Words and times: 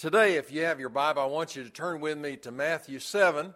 Today, 0.00 0.36
if 0.36 0.50
you 0.50 0.62
have 0.62 0.80
your 0.80 0.88
Bible, 0.88 1.20
I 1.20 1.26
want 1.26 1.54
you 1.54 1.62
to 1.62 1.68
turn 1.68 2.00
with 2.00 2.16
me 2.16 2.34
to 2.38 2.50
Matthew 2.50 2.98
7. 3.00 3.54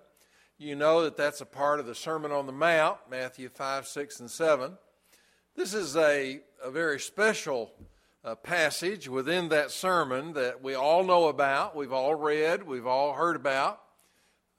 You 0.59 0.77
know 0.77 1.04
that 1.04 1.17
that's 1.17 1.40
a 1.40 1.46
part 1.46 1.80
of 1.80 1.87
the 1.87 1.95
Sermon 1.95 2.32
on 2.32 2.45
the 2.45 2.53
Mount, 2.53 2.98
Matthew 3.11 3.48
5, 3.48 3.87
6, 3.87 4.21
and 4.21 4.30
7. 4.30 4.77
This 5.57 5.72
is 5.72 5.96
a, 5.96 6.41
a 6.62 6.71
very 6.71 7.01
special 7.01 7.72
uh, 8.22 8.35
passage 8.35 9.09
within 9.09 9.49
that 9.49 9.71
sermon 9.71 10.35
that 10.35 10.62
we 10.62 10.75
all 10.75 11.03
know 11.03 11.29
about, 11.29 11.75
we've 11.75 11.95
all 11.95 12.14
read, 12.14 12.64
we've 12.64 12.86
all 12.86 13.14
heard 13.14 13.36
about 13.36 13.80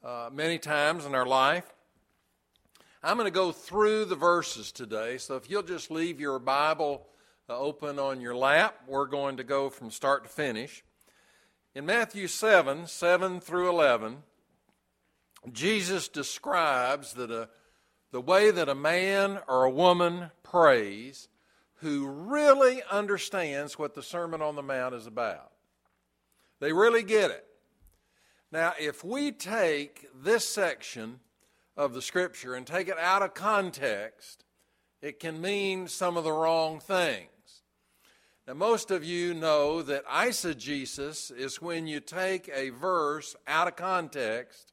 uh, 0.03 0.31
many 0.33 0.57
times 0.57 1.05
in 1.05 1.13
our 1.13 1.27
life. 1.27 1.71
I'm 3.03 3.15
going 3.15 3.27
to 3.27 3.31
go 3.31 3.51
through 3.51 4.05
the 4.05 4.15
verses 4.15 4.71
today, 4.71 5.19
so 5.19 5.35
if 5.35 5.51
you'll 5.51 5.61
just 5.61 5.91
leave 5.91 6.19
your 6.19 6.39
Bible 6.39 7.05
uh, 7.47 7.55
open 7.55 7.99
on 7.99 8.21
your 8.21 8.35
lap, 8.35 8.75
we're 8.87 9.05
going 9.05 9.37
to 9.37 9.43
go 9.43 9.69
from 9.69 9.91
start 9.91 10.23
to 10.23 10.29
finish. 10.31 10.83
In 11.75 11.85
Matthew 11.85 12.27
7 12.27 12.87
7 12.87 13.41
through 13.41 13.69
11, 13.69 14.19
Jesus 15.51 16.07
describes 16.07 17.13
that 17.13 17.29
a, 17.29 17.49
the 18.11 18.21
way 18.21 18.49
that 18.49 18.69
a 18.69 18.75
man 18.75 19.39
or 19.45 19.65
a 19.65 19.69
woman 19.69 20.31
prays 20.41 21.27
who 21.79 22.07
really 22.07 22.81
understands 22.89 23.77
what 23.77 23.93
the 23.93 24.01
Sermon 24.01 24.41
on 24.41 24.55
the 24.55 24.63
Mount 24.63 24.95
is 24.95 25.05
about. 25.05 25.51
They 26.61 26.71
really 26.71 27.03
get 27.03 27.29
it. 27.29 27.45
Now, 28.53 28.73
if 28.79 29.03
we 29.03 29.33
take 29.33 30.07
this 30.15 30.47
section 30.47 31.19
of 31.75 31.93
the 31.93 32.01
scripture 32.01 32.55
and 32.55 32.65
take 32.65 32.87
it 32.87 32.97
out 32.97 33.21
of 33.21 33.33
context, 33.33 34.45
it 35.01 35.19
can 35.19 35.41
mean 35.41 35.89
some 35.89 36.15
of 36.15 36.23
the 36.23 36.31
wrong 36.31 36.79
things. 36.79 37.29
Now, 38.47 38.53
most 38.53 38.91
of 38.91 39.03
you 39.03 39.33
know 39.33 39.81
that 39.81 40.05
eisegesis 40.05 41.35
is 41.35 41.63
when 41.63 41.87
you 41.87 41.99
take 41.99 42.47
a 42.53 42.69
verse 42.69 43.35
out 43.47 43.67
of 43.67 43.75
context 43.75 44.71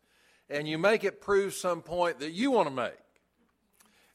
and 0.51 0.69
you 0.69 0.77
make 0.77 1.05
it 1.05 1.23
prove 1.23 1.55
some 1.55 1.81
point 1.81 2.21
that 2.21 2.33
you 2.33 2.51
want 2.51 2.69
to 2.69 2.75
make. 2.75 2.93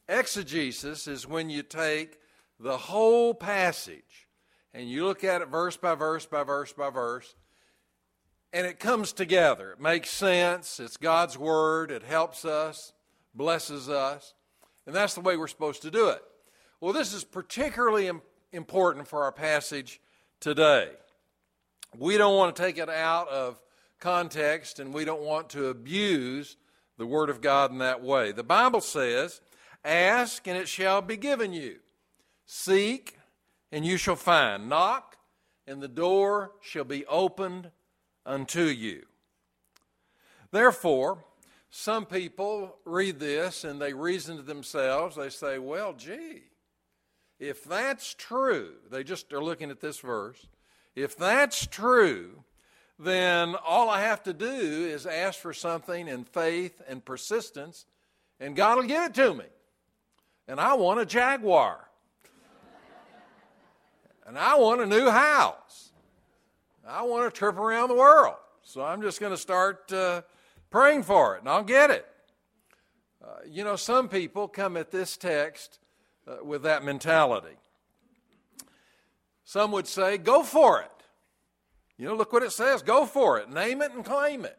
Exegesis 0.08 1.08
is 1.08 1.28
when 1.28 1.50
you 1.50 1.64
take 1.64 2.20
the 2.60 2.78
whole 2.78 3.34
passage 3.34 4.28
and 4.76 4.88
you 4.88 5.06
look 5.06 5.24
at 5.24 5.42
it 5.42 5.48
verse 5.48 5.76
by 5.76 5.96
verse 5.96 6.28
by 6.28 6.44
verse 6.44 6.72
by 6.74 6.92
verse 6.92 7.34
and 8.54 8.68
it 8.68 8.80
comes 8.80 9.12
together. 9.12 9.72
It 9.72 9.82
makes 9.82 10.12
sense. 10.12 10.80
It's 10.80 10.98
God's 10.98 11.36
Word. 11.36 11.90
It 11.90 12.04
helps 12.04 12.46
us, 12.46 12.94
blesses 13.34 13.90
us. 13.90 14.36
And 14.86 14.96
that's 14.96 15.16
the 15.16 15.22
way 15.22 15.36
we're 15.36 15.48
supposed 15.48 15.82
to 15.82 15.92
do 15.92 16.10
it. 16.10 16.22
Well, 16.80 16.94
this 16.94 17.12
is 17.12 17.24
particularly 17.24 18.06
important 18.06 18.37
for 19.06 19.24
our 19.24 19.32
passage 19.32 20.02
today. 20.40 20.90
We 21.98 22.18
don't 22.18 22.36
want 22.36 22.56
to 22.56 22.62
take 22.62 22.78
it 22.78 22.90
out 22.90 23.28
of 23.30 23.60
context 24.00 24.80
and 24.80 24.94
we 24.94 25.06
don't 25.06 25.22
want 25.22 25.50
to 25.52 25.68
abuse 25.68 26.58
the 26.98 27.06
Word 27.06 27.30
of 27.30 27.42
God 27.42 27.72
in 27.72 27.80
that 27.80 28.04
way. 28.04 28.32
The 28.32 28.44
Bible 28.44 28.82
says, 28.82 29.42
Ask 29.86 30.48
and 30.48 30.58
it 30.58 30.68
shall 30.68 31.02
be 31.02 31.18
given 31.18 31.54
you, 31.54 31.78
seek 32.46 33.18
and 33.72 33.86
you 33.86 33.98
shall 33.98 34.16
find, 34.16 34.70
knock 34.70 35.18
and 35.68 35.82
the 35.82 35.88
door 35.88 36.52
shall 36.62 36.86
be 36.86 37.06
opened 37.06 37.72
unto 38.26 38.64
you. 38.64 39.06
Therefore, 40.52 41.24
some 41.70 42.06
people 42.06 42.78
read 42.86 43.20
this 43.20 43.64
and 43.64 43.82
they 43.82 43.94
reason 43.94 44.38
to 44.38 44.44
themselves, 44.44 45.16
they 45.16 45.30
say, 45.30 45.60
well, 45.60 45.94
gee, 45.94 46.44
if 47.40 47.64
that's 47.64 48.14
true, 48.14 48.74
they 48.90 49.04
just 49.04 49.32
are 49.34 49.44
looking 49.44 49.70
at 49.70 49.80
this 49.80 50.00
verse. 50.00 50.48
If 50.96 51.16
that's 51.16 51.68
true, 51.68 52.44
then 52.98 53.56
all 53.64 53.90
I 53.90 54.02
have 54.02 54.24
to 54.24 54.34
do 54.34 54.46
is 54.48 55.06
ask 55.06 55.40
for 55.40 55.54
something 55.54 56.08
in 56.08 56.24
faith 56.24 56.82
and 56.88 57.06
persistence, 57.06 57.86
and 58.40 58.56
God 58.56 58.78
will 58.78 58.86
give 58.86 59.04
it 59.04 59.14
to 59.16 59.34
me. 59.34 59.46
And 60.48 60.60
I 60.60 60.74
want 60.74 61.00
a 61.00 61.06
Jaguar. 61.06 61.88
and 64.26 64.38
I 64.38 64.56
want 64.56 64.82
a 64.82 64.88
new 64.88 65.10
house. 65.10 65.92
I 66.88 67.04
want 67.04 67.28
a 67.28 67.32
trip 67.32 67.58
around 67.58 67.90
the 67.90 67.96
world. 67.96 68.36
So 68.64 68.84
I'm 68.84 69.02
just 69.02 69.20
going 69.20 69.34
to 69.34 69.38
start 69.38 69.92
uh, 69.94 70.24
praying 70.72 71.04
for 71.04 71.36
it, 71.36 71.42
and 71.42 71.50
I'll 71.50 71.64
get 71.64 71.92
it. 71.92 72.08
Uh, 73.24 73.28
you 73.46 73.64
know, 73.64 73.76
some 73.76 74.10
people 74.10 74.48
come 74.48 74.78
at 74.78 74.90
this 74.90 75.18
text 75.18 75.80
uh, 76.28 76.44
with 76.44 76.64
that 76.64 76.84
mentality. 76.84 77.56
Some 79.46 79.72
would 79.72 79.88
say, 79.88 80.18
go 80.18 80.44
for 80.44 80.82
it. 80.82 80.92
You 81.98 82.08
know, 82.08 82.16
look 82.16 82.34
what 82.34 82.44
it 82.44 82.52
says 82.52 82.82
go 82.82 83.06
for 83.06 83.40
it, 83.40 83.50
name 83.50 83.82
it 83.82 83.94
and 83.94 84.06
claim 84.06 84.46
it. 84.46 84.58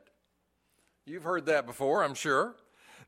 You've 1.05 1.25
heard 1.25 1.47
that 1.47 1.67
before, 1.67 2.03
I'm 2.03 2.15
sure. 2.15 2.57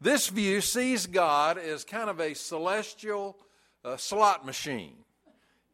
This 0.00 0.28
view 0.28 0.60
sees 0.60 1.06
God 1.06 1.58
as 1.58 1.84
kind 1.84 2.08
of 2.08 2.20
a 2.20 2.34
celestial 2.34 3.36
uh, 3.84 3.96
slot 3.96 4.46
machine. 4.46 4.96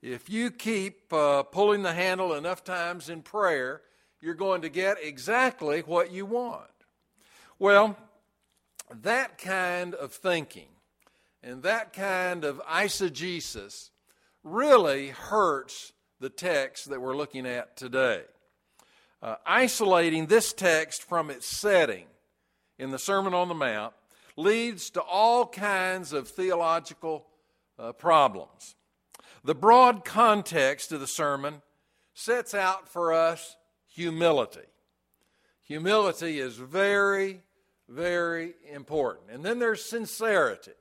If 0.02 0.28
you 0.28 0.50
keep 0.50 1.12
uh, 1.12 1.44
pulling 1.44 1.82
the 1.82 1.92
handle 1.92 2.34
enough 2.34 2.64
times 2.64 3.08
in 3.08 3.22
prayer, 3.22 3.82
you're 4.20 4.34
going 4.34 4.62
to 4.62 4.68
get 4.68 4.98
exactly 5.02 5.80
what 5.80 6.10
you 6.10 6.26
want. 6.26 6.70
Well, 7.58 7.96
that 9.02 9.38
kind 9.38 9.94
of 9.94 10.12
thinking 10.12 10.68
and 11.42 11.62
that 11.62 11.92
kind 11.92 12.44
of 12.44 12.60
eisegesis 12.66 13.90
really 14.42 15.08
hurts 15.08 15.92
the 16.20 16.30
text 16.30 16.88
that 16.90 17.00
we're 17.00 17.16
looking 17.16 17.46
at 17.46 17.76
today. 17.76 18.22
Uh, 19.22 19.36
isolating 19.46 20.26
this 20.26 20.52
text 20.52 21.02
from 21.02 21.30
its 21.30 21.46
setting 21.46 22.06
in 22.78 22.90
the 22.90 22.98
Sermon 22.98 23.34
on 23.34 23.48
the 23.48 23.54
Mount 23.54 23.94
leads 24.36 24.90
to 24.90 25.00
all 25.00 25.46
kinds 25.46 26.12
of 26.12 26.28
theological 26.28 27.26
uh, 27.78 27.92
problems. 27.92 28.74
The 29.42 29.54
broad 29.54 30.04
context 30.04 30.92
of 30.92 31.00
the 31.00 31.06
sermon 31.06 31.62
sets 32.14 32.54
out 32.54 32.88
for 32.88 33.12
us 33.12 33.56
humility. 33.86 34.60
Humility 35.62 36.38
is 36.38 36.56
very, 36.56 37.42
very 37.88 38.54
important. 38.72 39.30
And 39.30 39.44
then 39.44 39.58
there's 39.58 39.84
sincerity. 39.84 40.72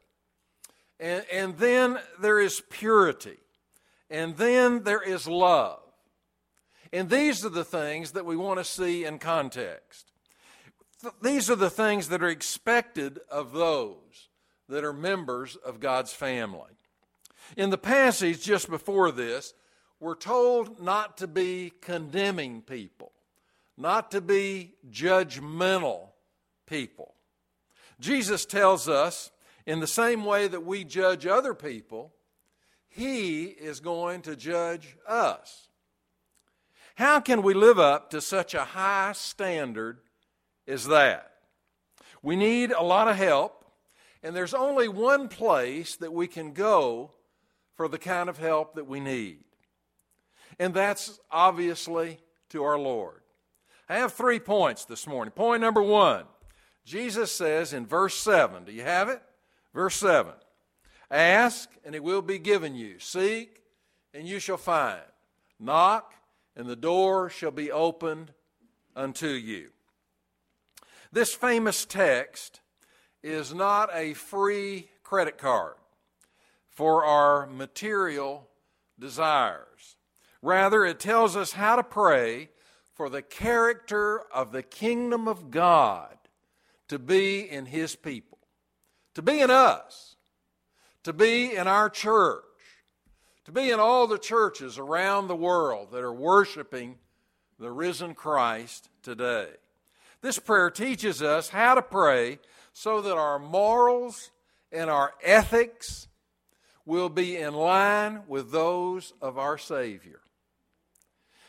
And, 1.00 1.25
and 1.31 1.57
then 1.57 2.00
there 2.19 2.39
is 2.39 2.61
purity. 2.69 3.38
And 4.09 4.38
then 4.38 4.83
there 4.83 5.01
is 5.01 5.28
love. 5.28 5.79
And 6.94 7.09
these 7.09 7.44
are 7.44 7.50
the 7.50 7.66
things 7.66 8.11
that 8.11 8.25
we 8.25 8.38
want 8.38 8.59
to 8.59 8.63
see 8.63 9.05
in 9.05 9.19
context. 9.19 10.11
These 11.22 11.50
are 11.50 11.55
the 11.55 11.69
things 11.69 12.07
that 12.09 12.23
are 12.23 12.29
expected 12.29 13.19
of 13.29 13.51
those 13.51 14.29
that 14.69 14.84
are 14.84 14.94
members 14.94 15.55
of 15.57 15.79
God's 15.79 16.13
family. 16.13 16.72
In 17.57 17.69
the 17.69 17.78
passage 17.78 18.44
just 18.44 18.69
before 18.69 19.11
this, 19.11 19.53
we're 20.00 20.16
told 20.16 20.81
not 20.81 21.17
to 21.17 21.28
be 21.28 21.72
condemning 21.81 22.61
people, 22.61 23.11
not 23.78 24.11
to 24.11 24.22
be 24.22 24.73
judgmental 24.89 26.09
people. 26.66 27.13
Jesus 28.00 28.45
tells 28.45 28.89
us, 28.89 29.31
in 29.66 29.80
the 29.80 29.88
same 29.88 30.26
way 30.26 30.48
that 30.48 30.66
we 30.66 30.84
judge 30.84 31.26
other 31.26 31.53
people, 31.53 32.14
He 32.88 33.46
is 33.46 33.80
going 33.80 34.22
to 34.24 34.36
judge 34.36 34.98
us. 35.08 35.68
How 36.96 37.20
can 37.20 37.42
we 37.42 37.53
live 37.53 37.80
up 37.80 38.09
to 38.12 38.22
such 38.22 38.53
a 38.53 38.64
high 38.64 39.12
standard 39.14 40.00
as 40.68 40.88
that? 40.88 41.31
We 42.22 42.36
need 42.36 42.72
a 42.72 42.81
lot 42.81 43.08
of 43.08 43.18
help, 43.18 43.66
and 44.24 44.36
there's 44.36 44.53
only 44.53 44.88
one 44.88 45.28
place 45.28 45.96
that 45.97 46.14
we 46.14 46.28
can 46.28 46.53
go 46.53 47.12
for 47.76 47.88
the 47.88 48.00
kind 48.00 48.30
of 48.30 48.38
help 48.38 48.76
that 48.76 48.88
we 48.88 49.00
need. 49.00 49.44
And 50.58 50.74
that's 50.74 51.20
obviously 51.30 52.20
to 52.50 52.64
our 52.64 52.80
Lord. 52.80 53.22
I 53.90 53.97
have 53.97 54.14
three 54.14 54.40
points 54.40 54.85
this 54.85 55.06
morning. 55.06 55.32
Point 55.32 55.61
number 55.61 55.84
one 55.84 56.26
Jesus 56.85 57.32
says 57.32 57.73
in 57.73 57.85
verse 57.85 58.16
7, 58.16 58.64
do 58.64 58.72
you 58.72 58.84
have 58.84 59.09
it? 59.09 59.22
Verse 59.75 59.97
7 59.97 60.33
Ask, 61.11 61.69
and 61.83 61.93
it 61.93 62.03
will 62.03 62.23
be 62.23 62.39
given 62.39 62.73
you. 62.73 62.97
Seek, 62.97 63.61
and 64.13 64.27
you 64.27 64.39
shall 64.39 64.57
find. 64.57 65.01
Knock, 65.59 66.13
and 66.55 66.67
the 66.67 66.75
door 66.75 67.29
shall 67.29 67.51
be 67.51 67.72
opened 67.72 68.31
unto 68.95 69.27
you. 69.27 69.69
This 71.11 71.35
famous 71.35 71.85
text 71.85 72.61
is 73.22 73.53
not 73.53 73.89
a 73.93 74.13
free 74.13 74.89
credit 75.03 75.37
card 75.37 75.75
for 76.69 77.05
our 77.05 77.45
material 77.45 78.47
desires. 78.97 79.97
Rather, 80.41 80.85
it 80.85 80.99
tells 80.99 81.35
us 81.35 81.53
how 81.53 81.75
to 81.75 81.83
pray 81.83 82.49
for 82.93 83.09
the 83.09 83.22
character 83.22 84.22
of 84.33 84.51
the 84.51 84.63
kingdom 84.63 85.27
of 85.27 85.51
God 85.51 86.17
to 86.87 86.97
be 86.97 87.39
in 87.41 87.66
His 87.66 87.95
people, 87.95 88.34
to 89.16 89.22
be 89.22 89.40
in 89.40 89.50
us, 89.50 90.16
to 91.03 91.14
be 91.14 91.56
in 91.56 91.67
our 91.67 91.90
church, 91.90 92.44
to 93.46 93.52
be 93.52 93.72
in 93.72 93.79
all 93.79 94.08
the 94.08 94.17
churches 94.17 94.78
around 94.78 95.28
the 95.28 95.35
world 95.35 95.91
that 95.91 96.03
are 96.03 96.14
worshiping 96.14 96.97
the 97.59 97.72
risen 97.72 98.14
Christ 98.14 98.90
today. 99.02 99.47
This 100.22 100.40
prayer 100.40 100.70
teaches 100.70 101.22
us 101.22 101.50
how 101.50 101.76
to 101.76 101.82
pray 101.82 102.40
so 102.73 103.02
that 103.02 103.16
our 103.16 103.40
morals 103.40 104.32
and 104.72 104.90
our 104.90 105.14
ethics 105.23 106.08
will 106.85 107.09
be 107.09 107.38
in 107.38 107.53
line 107.53 108.23
with 108.28 108.52
those 108.52 109.14
of 109.22 109.38
our 109.38 109.58
Savior. 109.58 110.20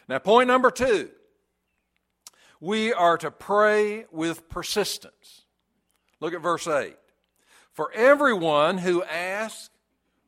Now, 0.09 0.19
point 0.19 0.49
number 0.49 0.71
two 0.71 1.11
we 2.61 2.93
are 2.93 3.19
to 3.19 3.31
pray 3.31 4.07
with 4.11 4.49
persistence. 4.49 5.43
Look 6.21 6.33
at 6.33 6.41
verse 6.41 6.67
8. 6.67 6.97
For 7.77 7.93
everyone 7.93 8.79
who 8.79 9.05
asks 9.05 9.69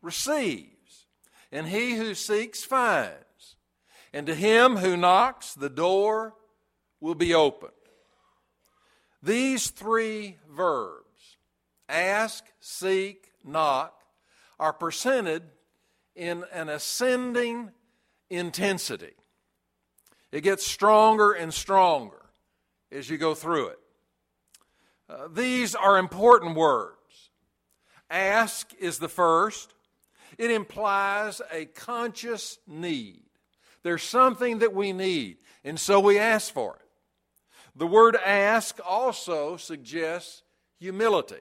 receives, 0.02 1.06
and 1.50 1.66
he 1.66 1.96
who 1.96 2.14
seeks 2.14 2.62
finds, 2.62 3.56
and 4.12 4.26
to 4.26 4.34
him 4.34 4.76
who 4.76 4.98
knocks 4.98 5.54
the 5.54 5.70
door 5.70 6.34
will 7.00 7.14
be 7.14 7.32
opened. 7.32 7.72
These 9.22 9.70
three 9.70 10.36
verbs 10.54 11.38
ask, 11.88 12.44
seek, 12.60 13.32
knock 13.42 13.98
are 14.60 14.74
presented 14.74 15.44
in 16.14 16.44
an 16.52 16.68
ascending 16.68 17.70
intensity. 18.28 19.14
It 20.32 20.42
gets 20.42 20.66
stronger 20.66 21.32
and 21.32 21.54
stronger 21.54 22.26
as 22.92 23.08
you 23.08 23.16
go 23.16 23.34
through 23.34 23.68
it. 23.68 23.78
Uh, 25.08 25.28
these 25.32 25.74
are 25.74 25.96
important 25.96 26.54
words. 26.54 26.97
Ask 28.10 28.72
is 28.78 28.98
the 28.98 29.08
first, 29.08 29.74
it 30.38 30.50
implies 30.50 31.42
a 31.52 31.66
conscious 31.66 32.58
need. 32.66 33.22
There's 33.82 34.02
something 34.02 34.58
that 34.60 34.74
we 34.74 34.92
need, 34.92 35.38
and 35.64 35.78
so 35.78 36.00
we 36.00 36.18
ask 36.18 36.52
for 36.52 36.76
it. 36.76 36.88
The 37.76 37.86
word 37.86 38.16
ask 38.16 38.78
also 38.84 39.56
suggests 39.56 40.42
humility. 40.78 41.36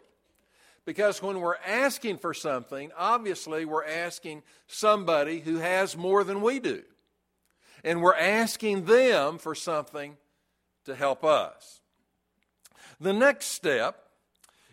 Because 0.85 1.21
when 1.21 1.41
we're 1.41 1.57
asking 1.65 2.19
for 2.19 2.33
something, 2.33 2.91
obviously 2.97 3.65
we're 3.65 3.85
asking 3.85 4.43
somebody 4.67 5.39
who 5.39 5.57
has 5.57 5.97
more 5.97 6.23
than 6.23 6.41
we 6.41 6.59
do. 6.59 6.83
And 7.83 8.01
we're 8.01 8.15
asking 8.15 8.85
them 8.85 9.37
for 9.37 9.53
something 9.53 10.15
to 10.85 10.95
help 10.95 11.25
us. 11.25 11.81
The 13.01 13.11
next 13.11 13.47
step 13.47 14.01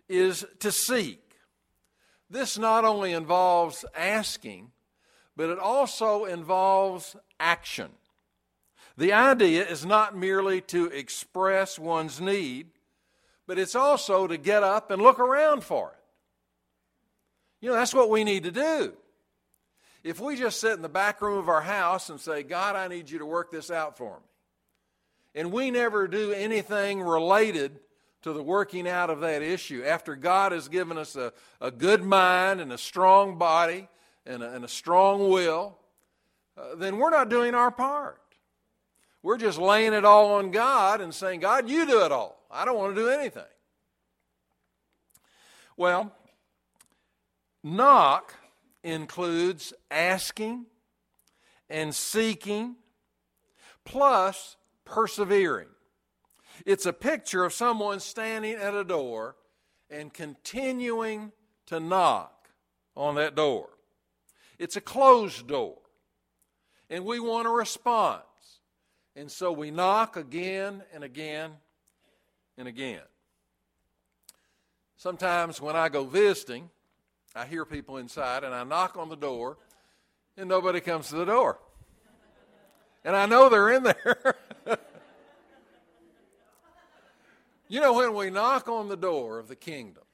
is 0.08 0.46
to 0.60 0.70
seek. 0.70 1.23
This 2.34 2.58
not 2.58 2.84
only 2.84 3.12
involves 3.12 3.84
asking, 3.94 4.72
but 5.36 5.50
it 5.50 5.58
also 5.60 6.24
involves 6.24 7.14
action. 7.38 7.90
The 8.96 9.12
idea 9.12 9.64
is 9.64 9.86
not 9.86 10.16
merely 10.16 10.60
to 10.62 10.86
express 10.86 11.78
one's 11.78 12.20
need, 12.20 12.70
but 13.46 13.56
it's 13.56 13.76
also 13.76 14.26
to 14.26 14.36
get 14.36 14.64
up 14.64 14.90
and 14.90 15.00
look 15.00 15.20
around 15.20 15.62
for 15.62 15.90
it. 15.90 16.04
You 17.60 17.70
know, 17.70 17.76
that's 17.76 17.94
what 17.94 18.10
we 18.10 18.24
need 18.24 18.42
to 18.42 18.50
do. 18.50 18.94
If 20.02 20.18
we 20.18 20.34
just 20.34 20.58
sit 20.58 20.72
in 20.72 20.82
the 20.82 20.88
back 20.88 21.22
room 21.22 21.38
of 21.38 21.48
our 21.48 21.62
house 21.62 22.10
and 22.10 22.20
say, 22.20 22.42
God, 22.42 22.74
I 22.74 22.88
need 22.88 23.10
you 23.10 23.20
to 23.20 23.26
work 23.26 23.52
this 23.52 23.70
out 23.70 23.96
for 23.96 24.10
me, 24.10 24.26
and 25.36 25.52
we 25.52 25.70
never 25.70 26.08
do 26.08 26.32
anything 26.32 27.00
related 27.00 27.78
to 28.24 28.32
the 28.32 28.42
working 28.42 28.88
out 28.88 29.10
of 29.10 29.20
that 29.20 29.42
issue, 29.42 29.84
after 29.84 30.16
God 30.16 30.52
has 30.52 30.68
given 30.68 30.96
us 30.96 31.14
a, 31.14 31.30
a 31.60 31.70
good 31.70 32.02
mind 32.02 32.58
and 32.58 32.72
a 32.72 32.78
strong 32.78 33.36
body 33.36 33.86
and 34.24 34.42
a, 34.42 34.50
and 34.54 34.64
a 34.64 34.68
strong 34.68 35.28
will, 35.28 35.76
uh, 36.56 36.74
then 36.74 36.96
we're 36.96 37.10
not 37.10 37.28
doing 37.28 37.54
our 37.54 37.70
part. 37.70 38.22
We're 39.22 39.36
just 39.36 39.58
laying 39.58 39.92
it 39.92 40.06
all 40.06 40.36
on 40.36 40.52
God 40.52 41.02
and 41.02 41.14
saying, 41.14 41.40
God, 41.40 41.68
you 41.68 41.84
do 41.84 42.02
it 42.02 42.12
all. 42.12 42.42
I 42.50 42.64
don't 42.64 42.78
want 42.78 42.94
to 42.96 43.02
do 43.02 43.10
anything. 43.10 43.42
Well, 45.76 46.10
Knock 47.62 48.34
includes 48.82 49.74
asking 49.90 50.64
and 51.68 51.94
seeking 51.94 52.76
plus 53.84 54.56
persevering. 54.86 55.68
It's 56.64 56.86
a 56.86 56.92
picture 56.92 57.44
of 57.44 57.52
someone 57.52 58.00
standing 58.00 58.54
at 58.54 58.74
a 58.74 58.84
door 58.84 59.36
and 59.90 60.12
continuing 60.12 61.32
to 61.66 61.80
knock 61.80 62.48
on 62.96 63.16
that 63.16 63.34
door. 63.34 63.68
It's 64.58 64.76
a 64.76 64.80
closed 64.80 65.46
door, 65.46 65.78
and 66.88 67.04
we 67.04 67.20
want 67.20 67.46
a 67.46 67.50
response. 67.50 68.22
And 69.16 69.30
so 69.30 69.52
we 69.52 69.70
knock 69.70 70.16
again 70.16 70.82
and 70.92 71.04
again 71.04 71.52
and 72.56 72.66
again. 72.66 73.02
Sometimes 74.96 75.60
when 75.60 75.76
I 75.76 75.88
go 75.88 76.04
visiting, 76.04 76.70
I 77.34 77.46
hear 77.46 77.64
people 77.64 77.96
inside, 77.98 78.44
and 78.44 78.54
I 78.54 78.64
knock 78.64 78.96
on 78.96 79.08
the 79.08 79.16
door, 79.16 79.58
and 80.36 80.48
nobody 80.48 80.80
comes 80.80 81.08
to 81.08 81.16
the 81.16 81.24
door. 81.24 81.58
And 83.04 83.14
I 83.14 83.26
know 83.26 83.48
they're 83.48 83.72
in 83.72 83.82
there. 83.82 84.36
you 87.74 87.80
know, 87.80 87.94
when 87.94 88.14
we 88.14 88.30
knock 88.30 88.68
on 88.68 88.88
the 88.88 88.96
door 88.96 89.40
of 89.40 89.48
the 89.48 89.56
kingdom, 89.56 90.04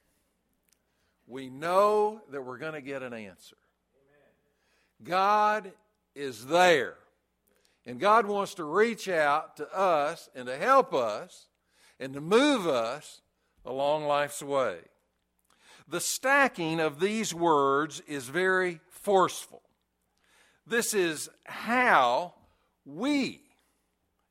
we 1.27 1.47
know 1.47 2.19
that 2.31 2.41
we're 2.41 2.57
going 2.57 2.73
to 2.73 2.81
get 2.81 3.03
an 3.03 3.13
answer. 3.13 3.55
God 5.03 5.71
is 6.15 6.47
there. 6.47 6.95
And 7.85 7.99
God 7.99 8.25
wants 8.25 8.55
to 8.55 8.63
reach 8.63 9.07
out 9.07 9.57
to 9.57 9.77
us 9.77 10.27
and 10.33 10.47
to 10.47 10.57
help 10.57 10.91
us 10.91 11.45
and 11.99 12.15
to 12.15 12.19
move 12.19 12.65
us 12.65 13.21
along 13.63 14.05
life's 14.05 14.41
way. 14.41 14.79
The 15.87 16.01
stacking 16.01 16.79
of 16.79 16.99
these 16.99 17.31
words 17.31 18.01
is 18.07 18.27
very 18.27 18.79
forceful. 18.89 19.61
This 20.65 20.95
is 20.95 21.29
how 21.43 22.33
we, 22.87 23.41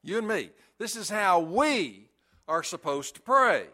you 0.02 0.18
and 0.18 0.26
me, 0.26 0.50
this 0.78 0.96
is 0.96 1.08
how 1.08 1.38
we 1.38 2.09
are 2.50 2.64
supposed 2.64 3.14
to 3.14 3.20
pray. 3.20 3.66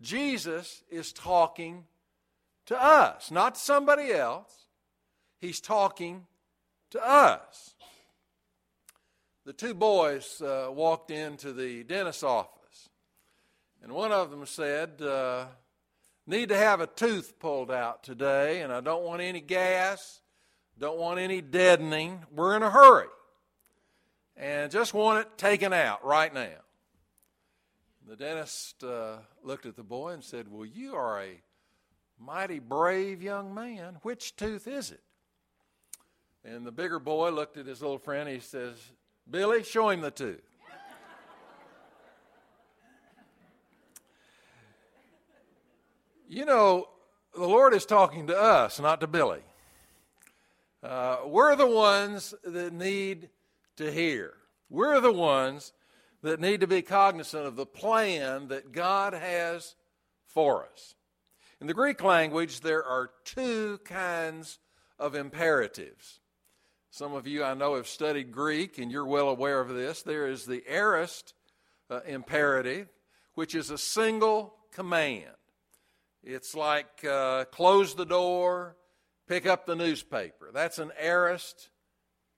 Jesus 0.00 0.82
is 0.90 1.12
talking 1.12 1.84
to 2.66 2.82
us, 2.82 3.30
not 3.30 3.56
to 3.56 3.60
somebody 3.60 4.10
else. 4.10 4.66
He's 5.38 5.60
talking 5.60 6.26
to 6.90 7.06
us. 7.06 7.74
The 9.44 9.52
two 9.52 9.74
boys 9.74 10.40
uh, 10.40 10.68
walked 10.70 11.10
into 11.10 11.52
the 11.52 11.84
dentist's 11.84 12.22
office, 12.22 12.88
and 13.82 13.92
one 13.92 14.12
of 14.12 14.30
them 14.30 14.46
said, 14.46 15.02
uh, 15.02 15.44
Need 16.24 16.50
to 16.50 16.56
have 16.56 16.80
a 16.80 16.86
tooth 16.86 17.38
pulled 17.40 17.70
out 17.70 18.04
today, 18.04 18.62
and 18.62 18.72
I 18.72 18.80
don't 18.80 19.02
want 19.02 19.20
any 19.20 19.40
gas, 19.40 20.20
don't 20.78 20.98
want 20.98 21.18
any 21.18 21.40
deadening. 21.40 22.24
We're 22.30 22.56
in 22.56 22.62
a 22.62 22.70
hurry. 22.70 23.08
And 24.36 24.70
just 24.70 24.94
want 24.94 25.20
it 25.20 25.36
taken 25.36 25.72
out 25.72 26.04
right 26.04 26.32
now. 26.32 26.62
The 28.08 28.16
dentist 28.16 28.82
uh, 28.82 29.18
looked 29.44 29.64
at 29.64 29.76
the 29.76 29.84
boy 29.84 30.10
and 30.10 30.24
said, 30.24 30.46
Well, 30.50 30.66
you 30.66 30.94
are 30.94 31.22
a 31.22 31.40
mighty 32.18 32.58
brave 32.58 33.22
young 33.22 33.54
man. 33.54 33.98
Which 34.02 34.34
tooth 34.34 34.66
is 34.66 34.90
it? 34.90 35.02
And 36.44 36.66
the 36.66 36.72
bigger 36.72 36.98
boy 36.98 37.30
looked 37.30 37.56
at 37.56 37.66
his 37.66 37.80
little 37.80 37.98
friend. 37.98 38.28
He 38.28 38.40
says, 38.40 38.76
Billy, 39.30 39.62
show 39.62 39.90
him 39.90 40.00
the 40.00 40.10
tooth. 40.10 40.42
You 46.28 46.46
know, 46.46 46.88
the 47.34 47.46
Lord 47.46 47.74
is 47.74 47.84
talking 47.84 48.26
to 48.28 48.36
us, 48.36 48.80
not 48.80 49.00
to 49.02 49.06
Billy. 49.06 49.42
Uh, 50.82 51.18
we're 51.26 51.54
the 51.54 51.66
ones 51.66 52.34
that 52.42 52.72
need 52.72 53.28
to 53.76 53.92
hear. 53.92 54.32
We're 54.70 55.00
the 55.00 55.12
ones 55.12 55.72
that 56.22 56.40
need 56.40 56.60
to 56.60 56.66
be 56.66 56.82
cognizant 56.82 57.46
of 57.46 57.56
the 57.56 57.66
plan 57.66 58.48
that 58.48 58.72
God 58.72 59.12
has 59.12 59.74
for 60.26 60.64
us. 60.64 60.94
In 61.60 61.66
the 61.66 61.74
Greek 61.74 62.02
language, 62.02 62.60
there 62.60 62.84
are 62.84 63.10
two 63.24 63.78
kinds 63.84 64.58
of 64.98 65.14
imperatives. 65.14 66.20
Some 66.90 67.14
of 67.14 67.26
you 67.26 67.42
I 67.42 67.54
know 67.54 67.76
have 67.76 67.86
studied 67.86 68.32
Greek 68.32 68.78
and 68.78 68.90
you're 68.90 69.06
well 69.06 69.28
aware 69.28 69.60
of 69.60 69.68
this. 69.68 70.02
There 70.02 70.28
is 70.28 70.44
the 70.44 70.62
aorist 70.68 71.34
uh, 71.88 72.00
imperative, 72.06 72.88
which 73.34 73.54
is 73.54 73.70
a 73.70 73.78
single 73.78 74.54
command. 74.72 75.36
It's 76.22 76.54
like 76.54 77.04
uh, 77.04 77.46
close 77.46 77.94
the 77.94 78.06
door, 78.06 78.76
pick 79.26 79.46
up 79.46 79.66
the 79.66 79.74
newspaper. 79.74 80.50
That's 80.52 80.78
an 80.78 80.92
aorist 81.00 81.70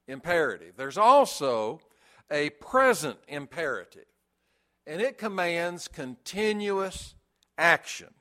imperative. 0.06 0.74
There's 0.76 0.98
also 0.98 1.80
a 2.30 2.50
present 2.50 3.18
imperative, 3.28 4.06
and 4.86 5.00
it 5.00 5.18
commands 5.18 5.88
continuous 5.88 7.14
action. 7.58 8.12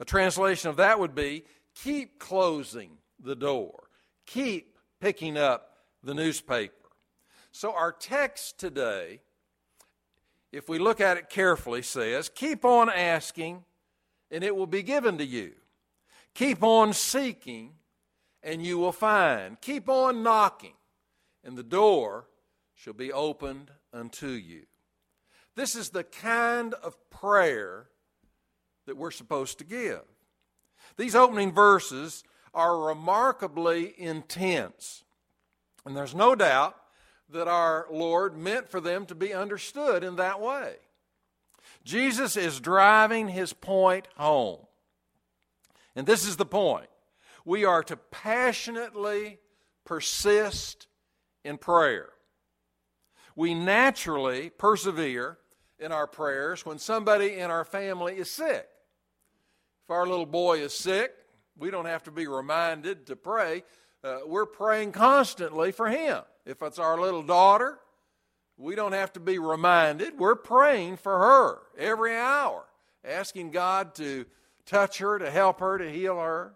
A 0.00 0.04
translation 0.04 0.70
of 0.70 0.76
that 0.76 1.00
would 1.00 1.14
be 1.14 1.44
keep 1.74 2.18
closing 2.18 2.98
the 3.18 3.36
door, 3.36 3.88
keep 4.26 4.76
picking 5.00 5.36
up 5.36 5.70
the 6.02 6.14
newspaper. 6.14 6.74
So, 7.50 7.72
our 7.72 7.92
text 7.92 8.58
today 8.58 9.20
if 10.52 10.68
we 10.68 10.78
look 10.78 11.00
at 11.00 11.16
it 11.16 11.28
carefully, 11.28 11.82
says, 11.82 12.28
Keep 12.28 12.64
on 12.64 12.88
asking, 12.88 13.64
and 14.30 14.42
it 14.42 14.54
will 14.56 14.66
be 14.66 14.82
given 14.82 15.18
to 15.18 15.24
you. 15.24 15.52
Keep 16.34 16.62
on 16.62 16.92
seeking, 16.92 17.72
and 18.42 18.64
you 18.64 18.78
will 18.78 18.92
find. 18.92 19.60
Keep 19.60 19.88
on 19.88 20.22
knocking, 20.22 20.74
and 21.44 21.56
the 21.56 21.62
door 21.62 22.26
shall 22.78 22.92
be 22.92 23.12
opened 23.12 23.72
unto 23.92 24.28
you. 24.28 24.62
This 25.56 25.74
is 25.74 25.90
the 25.90 26.04
kind 26.04 26.74
of 26.74 26.96
prayer 27.10 27.88
that 28.86 28.96
we're 28.96 29.10
supposed 29.10 29.58
to 29.58 29.64
give. 29.64 30.02
These 30.96 31.16
opening 31.16 31.52
verses 31.52 32.22
are 32.54 32.86
remarkably 32.86 33.94
intense. 33.98 35.02
And 35.84 35.96
there's 35.96 36.14
no 36.14 36.36
doubt 36.36 36.76
that 37.30 37.48
our 37.48 37.86
Lord 37.90 38.38
meant 38.38 38.70
for 38.70 38.80
them 38.80 39.06
to 39.06 39.14
be 39.14 39.34
understood 39.34 40.04
in 40.04 40.14
that 40.16 40.40
way. 40.40 40.76
Jesus 41.84 42.36
is 42.36 42.60
driving 42.60 43.28
his 43.28 43.52
point 43.52 44.06
home. 44.16 44.60
And 45.96 46.06
this 46.06 46.24
is 46.24 46.36
the 46.36 46.46
point. 46.46 46.88
We 47.44 47.64
are 47.64 47.82
to 47.82 47.96
passionately 47.96 49.38
persist 49.84 50.86
in 51.44 51.58
prayer. 51.58 52.10
We 53.38 53.54
naturally 53.54 54.50
persevere 54.50 55.38
in 55.78 55.92
our 55.92 56.08
prayers 56.08 56.66
when 56.66 56.80
somebody 56.80 57.38
in 57.38 57.52
our 57.52 57.64
family 57.64 58.16
is 58.16 58.28
sick. 58.28 58.68
If 59.84 59.90
our 59.90 60.08
little 60.08 60.26
boy 60.26 60.58
is 60.58 60.76
sick, 60.76 61.12
we 61.56 61.70
don't 61.70 61.84
have 61.84 62.02
to 62.02 62.10
be 62.10 62.26
reminded 62.26 63.06
to 63.06 63.14
pray. 63.14 63.62
Uh, 64.02 64.22
we're 64.26 64.44
praying 64.44 64.90
constantly 64.90 65.70
for 65.70 65.88
him. 65.88 66.22
If 66.46 66.62
it's 66.62 66.80
our 66.80 67.00
little 67.00 67.22
daughter, 67.22 67.78
we 68.56 68.74
don't 68.74 68.90
have 68.90 69.12
to 69.12 69.20
be 69.20 69.38
reminded. 69.38 70.18
We're 70.18 70.34
praying 70.34 70.96
for 70.96 71.16
her 71.16 71.58
every 71.78 72.16
hour, 72.16 72.64
asking 73.04 73.52
God 73.52 73.94
to 73.94 74.26
touch 74.66 74.98
her, 74.98 75.16
to 75.16 75.30
help 75.30 75.60
her, 75.60 75.78
to 75.78 75.88
heal 75.88 76.18
her. 76.18 76.54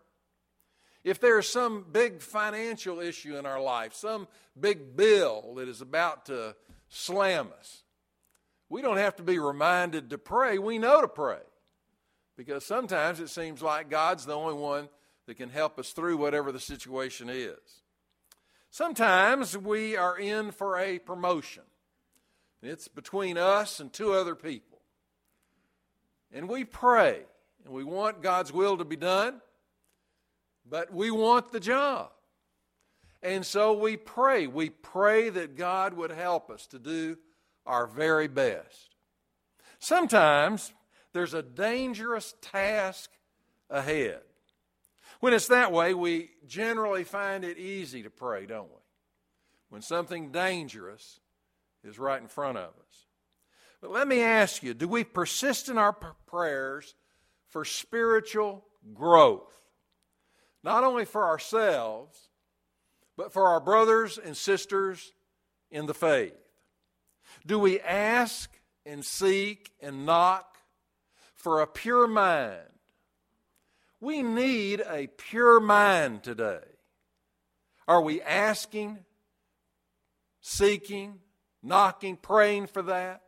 If 1.05 1.21
there's 1.21 1.49
some 1.49 1.85
big 1.91 2.23
financial 2.23 3.01
issue 3.01 3.37
in 3.37 3.47
our 3.47 3.61
life, 3.61 3.95
some 3.95 4.29
big 4.59 4.97
bill 4.97 5.55
that 5.57 5.69
is 5.69 5.81
about 5.81 6.27
to 6.27 6.55
slam 6.89 7.49
us, 7.59 7.83
we 8.69 8.83
don't 8.83 8.99
have 8.99 9.17
to 9.17 9.23
be 9.23 9.39
reminded 9.39 10.11
to 10.11 10.19
pray. 10.19 10.59
We 10.59 10.79
know 10.79 11.01
to 11.01 11.09
pray. 11.09 11.41
Because 12.37 12.65
sometimes 12.65 13.21
it 13.21 13.29
seems 13.29 13.61
like 13.61 13.91
God's 13.91 14.25
the 14.25 14.35
only 14.35 14.55
one 14.55 14.89
that 15.27 15.37
can 15.37 15.51
help 15.51 15.79
us 15.79 15.93
through 15.93 16.17
whatever 16.17 16.51
the 16.51 16.61
situation 16.61 17.29
is. 17.29 17.59
Sometimes 18.71 19.57
we 19.57 19.97
are 19.97 20.19
in 20.19 20.51
for 20.51 20.79
a 20.79 20.99
promotion. 20.99 21.65
It's 22.63 22.89
between 22.89 23.37
us 23.37 23.81
and 23.81 23.93
two 23.93 24.13
other 24.13 24.35
people. 24.35 24.79
And 26.33 26.49
we 26.49 26.65
pray, 26.65 27.21
and 27.65 27.75
we 27.75 27.85
want 27.85 28.23
God's 28.23 28.53
will 28.53 28.79
to 28.79 28.85
be 28.85 28.97
done, 28.97 29.43
but 30.69 30.93
we 30.93 31.11
want 31.11 31.53
the 31.53 31.61
job. 31.61 32.11
And 33.23 33.47
so 33.47 33.73
we 33.73 33.97
pray. 33.97 34.47
We 34.47 34.71
pray 34.71 35.29
that 35.29 35.57
God 35.57 35.95
would 35.95 36.11
help 36.11 36.51
us 36.51 36.67
to 36.69 36.79
do 36.79 37.17
our 37.65 37.87
very 37.87 38.27
best. 38.29 38.97
Sometimes 39.79 40.73
there's 41.13 41.35
a 41.35 41.43
dangerous 41.43 42.35
task 42.41 43.11
ahead. 43.71 44.21
When 45.21 45.33
it's 45.33 45.49
that 45.49 45.71
way, 45.71 45.95
we 45.95 46.31
generally 46.47 47.05
find 47.05 47.45
it 47.45 47.59
easy 47.59 48.03
to 48.03 48.11
pray, 48.11 48.47
don't 48.47 48.69
we? 48.69 48.81
When 49.69 49.83
something 49.83 50.33
dangerous 50.33 51.21
is 51.85 51.99
right 51.99 52.21
in 52.21 52.29
front 52.29 52.59
of 52.59 52.71
us. 52.71 53.07
But 53.81 53.93
let 53.93 54.07
me 54.07 54.21
ask 54.21 54.63
you 54.63 54.75
do 54.75 54.89
we 54.89 55.05
persist 55.05 55.69
in 55.69 55.79
our 55.79 55.93
prayers 55.93 56.95
for 57.49 57.65
spiritual 57.65 58.65
growth? 58.95 59.62
Not 60.63 60.85
only 60.85 61.05
for 61.05 61.27
ourselves, 61.27 62.29
but 63.17 63.33
for 63.33 63.49
our 63.49 63.61
brothers 63.61 64.19
and 64.19 64.37
sisters 64.37 65.13
in 65.71 65.87
the 65.87 65.95
faith. 65.95 66.35
Do 67.47 67.59
we 67.59 67.81
ask 67.81 68.51
and 68.85 69.05
seek 69.05 69.73
and 69.81 70.07
knock 70.07 70.57
for 71.35 71.61
a 71.61 71.67
pure 71.67 72.07
mind. 72.07 72.61
We 74.01 74.23
need 74.23 74.81
a 74.81 75.09
pure 75.09 75.61
mind 75.61 76.23
today. 76.23 76.61
Are 77.87 78.01
we 78.01 78.23
asking, 78.23 78.99
seeking, 80.41 81.19
knocking, 81.63 82.17
praying 82.17 82.69
for 82.69 82.83
that? 82.83 83.23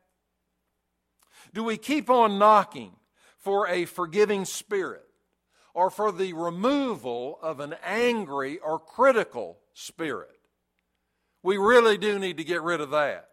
Do 1.53 1.63
we 1.63 1.77
keep 1.77 2.11
on 2.11 2.39
knocking 2.39 2.93
for 3.39 3.69
a 3.69 3.85
forgiving 3.85 4.45
spirit 4.45 5.05
or 5.75 5.91
for 5.91 6.13
the 6.13 6.33
removal 6.33 7.39
of 7.43 7.61
an 7.61 7.75
angry 7.85 8.59
or 8.59 8.79
critical 8.79 9.59
spirit? 9.75 10.39
We 11.43 11.59
really 11.59 11.99
do 11.99 12.19
need 12.19 12.39
to 12.39 12.45
get 12.45 12.63
rid 12.63 12.81
of 12.81 12.91
that. 12.91 13.29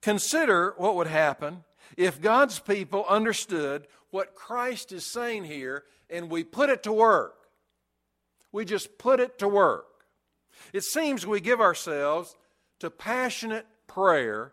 Consider 0.00 0.74
what 0.76 0.94
would 0.96 1.06
happen 1.08 1.64
if 1.96 2.20
God's 2.20 2.58
people 2.58 3.04
understood 3.08 3.86
what 4.10 4.34
Christ 4.34 4.92
is 4.92 5.04
saying 5.04 5.44
here 5.44 5.84
and 6.10 6.30
we 6.30 6.44
put 6.44 6.70
it 6.70 6.82
to 6.84 6.92
work. 6.92 7.34
We 8.52 8.64
just 8.64 8.98
put 8.98 9.18
it 9.18 9.38
to 9.38 9.48
work. 9.48 9.86
It 10.72 10.84
seems 10.84 11.26
we 11.26 11.40
give 11.40 11.60
ourselves 11.60 12.36
to 12.80 12.90
passionate 12.90 13.66
prayer 13.86 14.52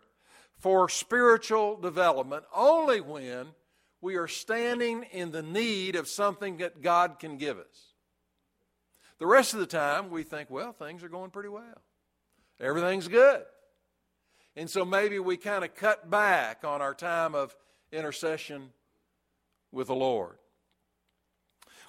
for 0.58 0.88
spiritual 0.88 1.76
development 1.76 2.44
only 2.54 3.00
when 3.00 3.48
we 4.00 4.16
are 4.16 4.28
standing 4.28 5.04
in 5.12 5.30
the 5.30 5.42
need 5.42 5.96
of 5.96 6.08
something 6.08 6.58
that 6.58 6.82
God 6.82 7.18
can 7.18 7.36
give 7.36 7.58
us. 7.58 7.94
The 9.18 9.26
rest 9.26 9.52
of 9.52 9.60
the 9.60 9.66
time, 9.66 10.10
we 10.10 10.22
think, 10.22 10.50
well, 10.50 10.72
things 10.72 11.04
are 11.04 11.08
going 11.08 11.30
pretty 11.30 11.50
well. 11.50 11.82
Everything's 12.58 13.08
good. 13.08 13.42
And 14.56 14.68
so 14.68 14.84
maybe 14.84 15.18
we 15.18 15.36
kind 15.36 15.64
of 15.64 15.74
cut 15.74 16.10
back 16.10 16.64
on 16.64 16.80
our 16.80 16.94
time 16.94 17.34
of 17.34 17.54
intercession 17.92 18.70
with 19.72 19.88
the 19.88 19.94
Lord. 19.94 20.38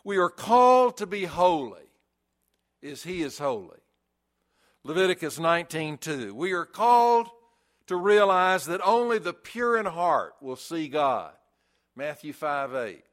We 0.04 0.18
are 0.18 0.30
called 0.30 0.98
to 0.98 1.06
be 1.06 1.26
holy 1.26 1.90
as 2.84 3.04
he 3.04 3.22
is 3.22 3.38
holy. 3.38 3.80
Leviticus 4.84 5.38
19:2. 5.38 6.34
We 6.34 6.54
are 6.54 6.66
called 6.66 7.30
to 7.88 7.96
realize 7.96 8.66
that 8.66 8.82
only 8.82 9.20
the 9.20 9.34
pure 9.34 9.78
in 9.78 9.86
heart 9.86 10.36
will 10.42 10.56
see 10.56 10.88
God. 10.88 11.34
Matthew 11.96 12.34
5 12.34 12.76
8. 12.76 13.04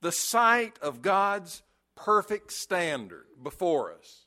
The 0.00 0.12
sight 0.12 0.78
of 0.82 1.02
God's 1.02 1.62
perfect 1.96 2.52
standard 2.52 3.26
before 3.42 3.92
us 3.92 4.26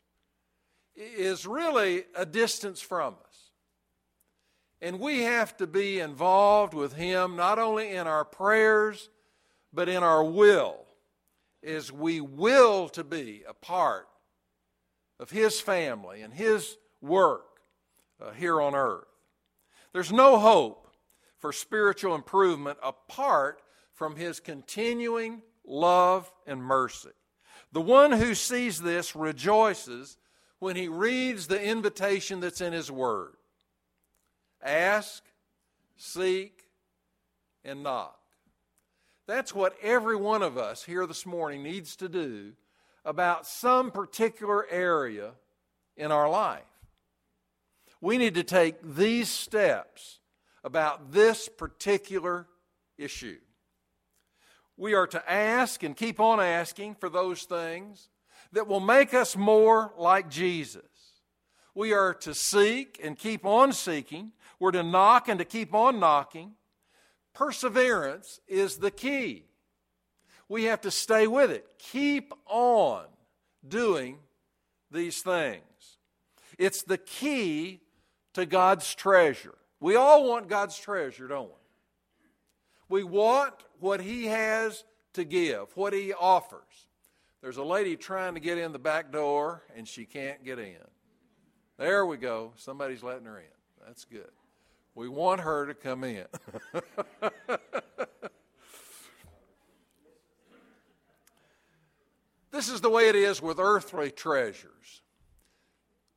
is 0.96 1.46
really 1.46 2.06
a 2.16 2.26
distance 2.26 2.82
from 2.82 3.16
us. 3.28 3.52
And 4.82 5.00
we 5.00 5.24
have 5.24 5.58
to 5.58 5.68
be 5.68 6.00
involved 6.00 6.74
with 6.74 6.94
Him 6.94 7.36
not 7.36 7.60
only 7.60 7.92
in 7.92 8.08
our 8.08 8.26
prayers, 8.26 9.10
but 9.74 9.90
in 9.90 10.04
our 10.04 10.24
will, 10.24 10.86
as 11.64 11.92
we 11.92 12.22
will 12.22 12.90
to 12.90 13.04
be 13.04 13.44
a 13.48 13.54
part 13.54 14.08
of 15.20 15.32
His 15.32 15.60
family 15.60 16.22
and 16.22 16.34
His 16.34 16.78
work 17.02 17.60
uh, 18.22 18.32
here 18.32 18.62
on 18.62 18.76
earth. 18.76 19.06
There's 19.94 20.12
no 20.12 20.40
hope 20.40 20.87
for 21.40 21.52
spiritual 21.52 22.16
improvement 22.16 22.78
apart 22.84 23.62
from 23.94 24.16
His 24.16 24.40
continuing 24.40 25.42
love 25.66 26.32
and 26.46 26.64
mercy. 26.64 27.10
The 27.72 27.82
one 27.82 28.12
who 28.12 28.34
sees 28.34 28.82
this 28.82 29.16
rejoices 29.16 30.18
when 30.60 30.76
he 30.76 30.88
reads 30.88 31.48
the 31.48 31.62
invitation 31.62 32.40
that's 32.40 32.62
in 32.62 32.74
His 32.74 32.92
Word. 32.92 33.34
Ask, 34.64 35.24
seek, 35.98 36.64
and 37.64 37.84
knock. 37.84 38.18
That's 39.28 39.54
what 39.54 39.76
every 39.84 40.16
one 40.16 40.42
of 40.42 40.58
us 40.58 40.84
here 40.84 41.06
this 41.06 41.26
morning 41.26 41.62
needs 41.62 41.96
to 41.98 42.08
do 42.08 42.54
about 43.04 43.46
some 43.46 43.92
particular 43.92 44.66
area 44.70 45.32
in 45.98 46.12
our 46.12 46.30
life. 46.30 46.64
We 48.00 48.18
need 48.18 48.36
to 48.36 48.44
take 48.44 48.76
these 48.82 49.30
steps 49.30 50.20
about 50.68 51.12
this 51.12 51.50
particular 51.50 52.46
issue. 52.98 53.40
We 54.76 54.94
are 54.94 55.08
to 55.08 55.32
ask 55.32 55.82
and 55.82 55.96
keep 55.96 56.20
on 56.20 56.40
asking 56.40 56.96
for 56.96 57.10
those 57.10 57.44
things 57.44 58.10
that 58.52 58.68
will 58.68 58.80
make 58.80 59.16
us 59.16 59.36
more 59.36 59.94
like 59.98 60.30
Jesus. 60.30 60.84
We 61.74 61.94
are 61.94 62.14
to 62.14 62.36
seek 62.36 63.00
and 63.04 63.18
keep 63.18 63.46
on 63.46 63.74
seeking 63.74 64.34
we're 64.60 64.72
to 64.72 64.84
knock 64.84 65.28
and 65.28 65.40
to 65.40 65.46
keep 65.46 65.74
on 65.74 66.00
knocking. 66.00 66.54
Perseverance 67.34 68.40
is 68.48 68.78
the 68.78 68.92
key. 68.92 69.46
We 70.50 70.66
have 70.66 70.82
to 70.82 70.92
stay 70.92 71.28
with 71.28 71.52
it. 71.52 71.66
Keep 71.78 72.34
on 72.48 73.06
doing 73.68 74.18
these 74.90 75.22
things. 75.22 75.62
It's 76.58 76.84
the 76.84 76.98
key 76.98 77.82
to 78.34 78.46
God's 78.46 78.96
treasure. 78.96 79.57
We 79.80 79.96
all 79.96 80.28
want 80.28 80.48
God's 80.48 80.78
treasure, 80.78 81.28
don't 81.28 81.50
we? 81.50 81.54
We 82.90 83.04
want 83.04 83.54
what 83.80 84.02
He 84.02 84.26
has 84.26 84.84
to 85.14 85.24
give, 85.24 85.76
what 85.76 85.94
He 85.94 86.14
offers. 86.14 86.62
There's 87.42 87.58
a 87.58 87.64
lady 87.64 87.96
trying 87.96 88.34
to 88.34 88.40
get 88.40 88.58
in 88.58 88.72
the 88.72 88.80
back 88.80 89.12
door, 89.12 89.64
and 89.76 89.88
she 89.88 90.06
can't 90.06 90.44
get 90.44 90.58
in. 90.58 90.76
There 91.78 92.06
we 92.06 92.18
go. 92.18 92.54
Somebody's 92.56 93.04
letting 93.04 93.26
her 93.26 93.38
in. 93.38 93.46
That's 93.86 94.06
good. 94.06 94.32
We 94.96 95.08
want 95.08 95.42
her 95.42 95.68
to 95.68 95.76
come 95.76 96.04
in. 96.04 96.26
this 102.52 102.68
is 102.68 102.82
the 102.82 102.90
way 102.90 103.10
it 103.10 103.16
is 103.16 103.40
with 103.40 103.60
earthly 103.60 104.10
treasures. 104.10 105.04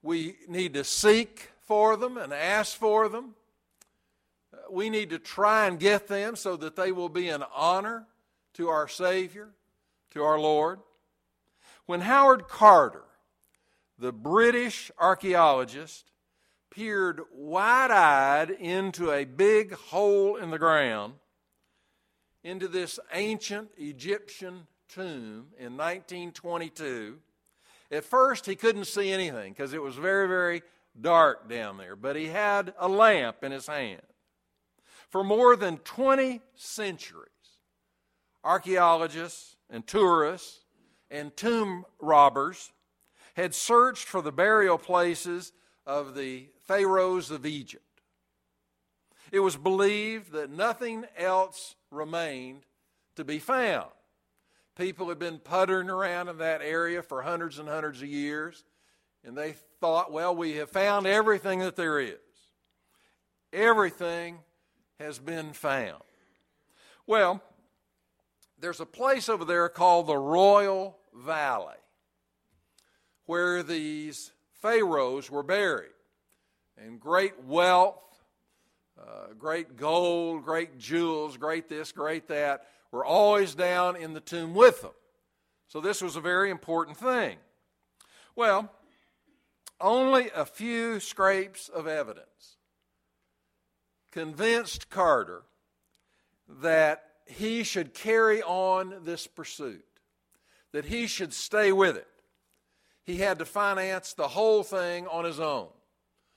We 0.02 0.36
need 0.48 0.72
to 0.74 0.84
seek 0.84 1.50
for 1.60 1.98
them 1.98 2.16
and 2.16 2.32
ask 2.32 2.74
for 2.74 3.10
them. 3.10 3.34
We 4.70 4.90
need 4.90 5.10
to 5.10 5.18
try 5.18 5.66
and 5.66 5.78
get 5.78 6.06
them 6.06 6.36
so 6.36 6.56
that 6.56 6.76
they 6.76 6.92
will 6.92 7.08
be 7.08 7.28
an 7.28 7.44
honor 7.54 8.06
to 8.54 8.68
our 8.68 8.88
Savior, 8.88 9.48
to 10.10 10.22
our 10.22 10.38
Lord. 10.38 10.80
When 11.86 12.00
Howard 12.00 12.48
Carter, 12.48 13.04
the 13.98 14.12
British 14.12 14.90
archaeologist, 14.98 16.10
peered 16.70 17.20
wide 17.34 17.90
eyed 17.90 18.50
into 18.50 19.10
a 19.10 19.24
big 19.24 19.72
hole 19.72 20.36
in 20.36 20.50
the 20.50 20.58
ground, 20.58 21.14
into 22.42 22.68
this 22.68 22.98
ancient 23.12 23.70
Egyptian 23.76 24.66
tomb 24.88 25.48
in 25.58 25.76
1922. 25.76 27.18
At 27.90 28.04
first, 28.04 28.46
he 28.46 28.54
couldn't 28.56 28.86
see 28.86 29.10
anything 29.10 29.52
because 29.52 29.74
it 29.74 29.82
was 29.82 29.96
very, 29.96 30.28
very 30.28 30.62
dark 30.98 31.48
down 31.48 31.76
there, 31.76 31.96
but 31.96 32.16
he 32.16 32.26
had 32.26 32.72
a 32.78 32.88
lamp 32.88 33.42
in 33.42 33.52
his 33.52 33.66
hand. 33.66 34.02
For 35.10 35.24
more 35.24 35.56
than 35.56 35.78
20 35.78 36.40
centuries, 36.54 37.26
archaeologists 38.44 39.56
and 39.68 39.86
tourists 39.86 40.60
and 41.10 41.36
tomb 41.36 41.84
robbers 42.00 42.72
had 43.34 43.54
searched 43.54 44.06
for 44.06 44.22
the 44.22 44.32
burial 44.32 44.78
places 44.78 45.52
of 45.84 46.14
the 46.14 46.48
pharaohs 46.66 47.30
of 47.30 47.44
Egypt. 47.44 47.84
It 49.32 49.40
was 49.40 49.56
believed 49.56 50.32
that 50.32 50.50
nothing 50.50 51.04
else 51.16 51.74
remained 51.90 52.64
to 53.16 53.24
be 53.24 53.38
found. 53.38 53.90
People 54.76 55.08
had 55.08 55.18
been 55.18 55.38
puttering 55.38 55.90
around 55.90 56.28
in 56.28 56.38
that 56.38 56.62
area 56.62 57.02
for 57.02 57.22
hundreds 57.22 57.58
and 57.58 57.68
hundreds 57.68 58.00
of 58.02 58.08
years, 58.08 58.64
and 59.24 59.36
they 59.36 59.54
thought, 59.80 60.12
well, 60.12 60.34
we 60.34 60.56
have 60.56 60.70
found 60.70 61.06
everything 61.06 61.58
that 61.60 61.76
there 61.76 61.98
is. 61.98 62.16
Everything 63.52 64.38
has 65.00 65.18
been 65.18 65.52
found. 65.52 66.02
Well, 67.06 67.42
there's 68.60 68.80
a 68.80 68.86
place 68.86 69.28
over 69.28 69.44
there 69.44 69.68
called 69.68 70.06
the 70.06 70.16
Royal 70.16 70.96
Valley 71.14 71.74
where 73.24 73.62
these 73.62 74.32
pharaohs 74.60 75.30
were 75.30 75.42
buried. 75.42 75.92
And 76.76 77.00
great 77.00 77.44
wealth, 77.44 78.02
uh, 79.00 79.32
great 79.38 79.76
gold, 79.76 80.44
great 80.44 80.78
jewels, 80.78 81.36
great 81.36 81.68
this, 81.68 81.92
great 81.92 82.28
that, 82.28 82.66
were 82.92 83.04
always 83.04 83.54
down 83.54 83.96
in 83.96 84.12
the 84.12 84.20
tomb 84.20 84.54
with 84.54 84.82
them. 84.82 84.92
So 85.68 85.80
this 85.80 86.02
was 86.02 86.16
a 86.16 86.20
very 86.20 86.50
important 86.50 86.96
thing. 86.96 87.36
Well, 88.36 88.70
only 89.80 90.30
a 90.34 90.44
few 90.44 91.00
scrapes 91.00 91.68
of 91.68 91.86
evidence 91.86 92.56
convinced 94.10 94.90
Carter 94.90 95.42
that 96.48 97.04
he 97.26 97.62
should 97.62 97.94
carry 97.94 98.42
on 98.42 99.04
this 99.04 99.26
pursuit, 99.26 99.84
that 100.72 100.86
he 100.86 101.06
should 101.06 101.32
stay 101.32 101.72
with 101.72 101.96
it. 101.96 102.06
He 103.04 103.18
had 103.18 103.38
to 103.38 103.44
finance 103.44 104.12
the 104.12 104.28
whole 104.28 104.62
thing 104.62 105.06
on 105.06 105.24
his 105.24 105.40
own. 105.40 105.68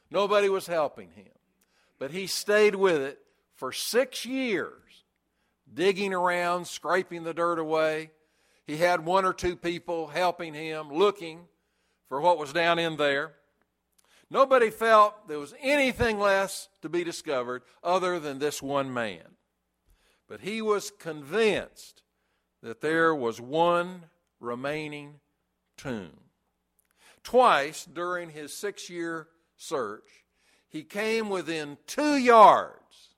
Nobody 0.10 0.50
was 0.50 0.68
helping 0.68 1.10
him. 1.12 1.28
But 2.00 2.12
he 2.12 2.28
stayed 2.28 2.76
with 2.76 3.02
it 3.02 3.20
for 3.56 3.72
six 3.72 4.26
years, 4.26 5.06
digging 5.74 6.14
around, 6.14 6.68
scraping 6.68 7.24
the 7.24 7.34
dirt 7.34 7.60
away. 7.60 8.12
He 8.66 8.78
had 8.78 9.06
one 9.06 9.26
or 9.26 9.34
two 9.34 9.56
people 9.56 10.08
helping 10.08 10.54
him, 10.54 10.92
looking 10.92 11.42
for 12.10 12.22
what 12.22 12.38
was 12.38 12.54
down 12.54 12.80
in 12.80 12.98
there. 12.98 13.34
Nobody 14.30 14.70
felt 14.70 15.28
there 15.28 15.40
was 15.40 15.54
anything 15.62 16.20
less 16.20 16.70
to 16.82 16.90
be 16.90 17.04
discovered 17.04 17.64
other 17.84 18.20
than 18.20 18.40
this 18.40 18.62
one 18.62 18.94
man. 18.94 19.38
But 20.28 20.42
he 20.42 20.62
was 20.62 20.92
convinced 20.92 22.02
that 22.62 22.82
there 22.82 23.14
was 23.14 23.40
one 23.40 24.06
remaining 24.40 25.20
tomb. 25.78 26.20
Twice 27.24 27.86
during 27.86 28.30
his 28.30 28.54
six 28.54 28.90
year 28.90 29.28
search, 29.56 30.26
he 30.70 30.84
came 30.84 31.30
within 31.30 31.78
two 31.86 32.16
yards 32.18 33.16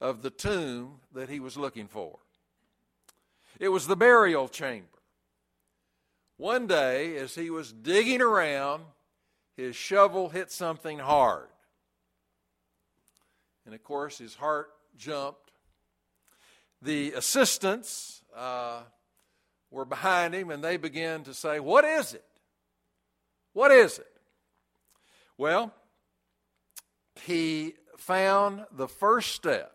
of 0.00 0.22
the 0.22 0.30
tomb 0.30 1.00
that 1.12 1.28
he 1.28 1.40
was 1.40 1.56
looking 1.56 1.88
for. 1.88 2.18
It 3.58 3.70
was 3.70 3.86
the 3.86 3.96
burial 3.96 4.48
chamber. 4.48 4.86
One 6.36 6.66
day, 6.66 7.16
as 7.16 7.34
he 7.34 7.48
was 7.48 7.72
digging 7.72 8.20
around, 8.20 8.84
his 9.56 9.74
shovel 9.74 10.28
hit 10.28 10.50
something 10.50 10.98
hard. 10.98 11.48
And 13.64 13.74
of 13.74 13.82
course, 13.82 14.18
his 14.18 14.34
heart 14.34 14.68
jumped. 14.96 15.50
The 16.82 17.12
assistants 17.12 18.22
uh, 18.36 18.82
were 19.70 19.84
behind 19.84 20.34
him 20.34 20.50
and 20.50 20.62
they 20.62 20.76
began 20.76 21.24
to 21.24 21.34
say, 21.34 21.58
What 21.58 21.84
is 21.84 22.14
it? 22.14 22.24
What 23.54 23.72
is 23.72 23.98
it? 23.98 24.06
Well, 25.38 25.72
he 27.22 27.74
found 27.96 28.66
the 28.70 28.88
first 28.88 29.34
step 29.34 29.72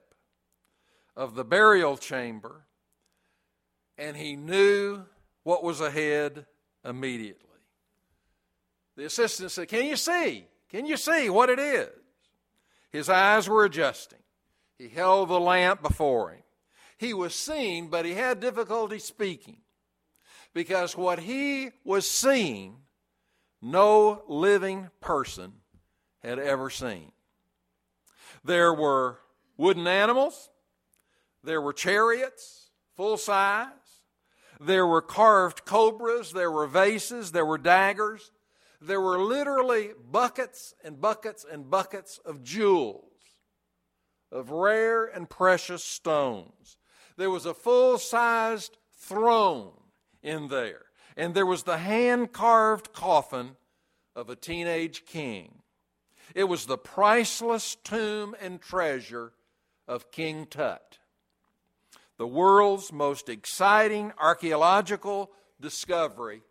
of 1.16 1.36
the 1.36 1.44
burial 1.44 1.98
chamber 1.98 2.66
and 3.98 4.16
he 4.16 4.36
knew 4.36 5.04
what 5.44 5.64
was 5.64 5.82
ahead 5.82 6.46
immediately. 6.86 7.51
The 9.02 9.08
assistant 9.08 9.50
said, 9.50 9.68
Can 9.68 9.88
you 9.88 9.96
see? 9.96 10.46
Can 10.70 10.86
you 10.86 10.96
see 10.96 11.28
what 11.28 11.50
it 11.50 11.58
is? 11.58 11.90
His 12.92 13.10
eyes 13.10 13.50
were 13.50 13.66
adjusting. 13.66 14.20
He 14.78 14.90
held 14.90 15.30
the 15.30 15.40
lamp 15.40 15.82
before 15.82 16.30
him. 16.30 16.44
He 17.00 17.12
was 17.12 17.34
seeing, 17.34 17.88
but 17.88 18.06
he 18.06 18.14
had 18.14 18.40
difficulty 18.40 19.00
speaking 19.00 19.58
because 20.54 20.96
what 20.96 21.18
he 21.18 21.72
was 21.84 22.08
seeing 22.08 22.76
no 23.60 24.22
living 24.28 24.92
person 25.00 25.54
had 26.20 26.38
ever 26.38 26.70
seen. 26.70 27.12
There 28.46 28.72
were 28.72 29.18
wooden 29.58 29.88
animals, 29.88 30.52
there 31.44 31.60
were 31.60 31.74
chariots, 31.74 32.70
full 32.96 33.18
size, 33.18 33.66
there 34.60 34.86
were 34.86 35.02
carved 35.02 35.66
cobras, 35.66 36.34
there 36.34 36.52
were 36.52 36.68
vases, 36.68 37.32
there 37.32 37.48
were 37.48 37.58
daggers, 37.58 38.30
there 38.82 39.02
were 39.02 39.20
literally 39.20 39.92
buckets 40.12 40.74
and 40.84 41.00
buckets 41.00 41.46
and 41.50 41.70
buckets 41.70 42.20
of 42.26 42.44
jewels, 42.44 43.06
of 44.32 44.50
rare 44.50 45.06
and 45.06 45.30
precious 45.30 45.84
stones. 45.84 46.78
There 47.16 47.30
was 47.30 47.46
a 47.46 47.54
full 47.54 48.00
sized 48.00 48.78
throne 48.94 49.74
in 50.24 50.48
there 50.48 50.86
and 51.16 51.34
there 51.34 51.46
was 51.46 51.64
the 51.64 51.78
hand 51.78 52.32
carved 52.32 52.94
coffin 52.94 53.56
of 54.16 54.30
a 54.30 54.36
teenage 54.36 55.06
king. 55.06 55.60
It 56.34 56.46
was 56.46 56.66
the 56.66 56.78
priceless 56.78 57.76
tomb 57.84 58.36
and 58.42 58.62
treasure 58.62 59.34
of 59.88 60.12
King 60.12 60.46
Tut, 60.46 61.00
the 62.18 62.28
world's 62.28 62.94
most 62.94 63.30
exciting 63.30 64.14
archaeological 64.18 65.32
discovery 65.60 66.44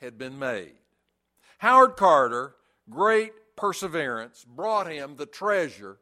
had 0.00 0.18
been 0.18 0.38
made. 0.38 0.74
Howard 1.64 1.96
Carter, 1.96 2.56
great 2.90 3.32
perseverance, 3.56 4.44
brought 4.44 4.86
him 4.86 5.16
the 5.16 5.24
treasure 5.24 5.96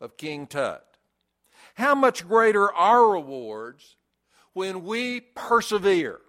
of 0.00 0.16
King 0.16 0.46
Tut. 0.46 0.86
How 1.74 1.94
much 1.94 2.26
greater 2.26 2.72
our 2.72 3.12
rewards 3.12 3.96
when 4.54 4.84
we 4.84 5.20
persevere 5.20 6.22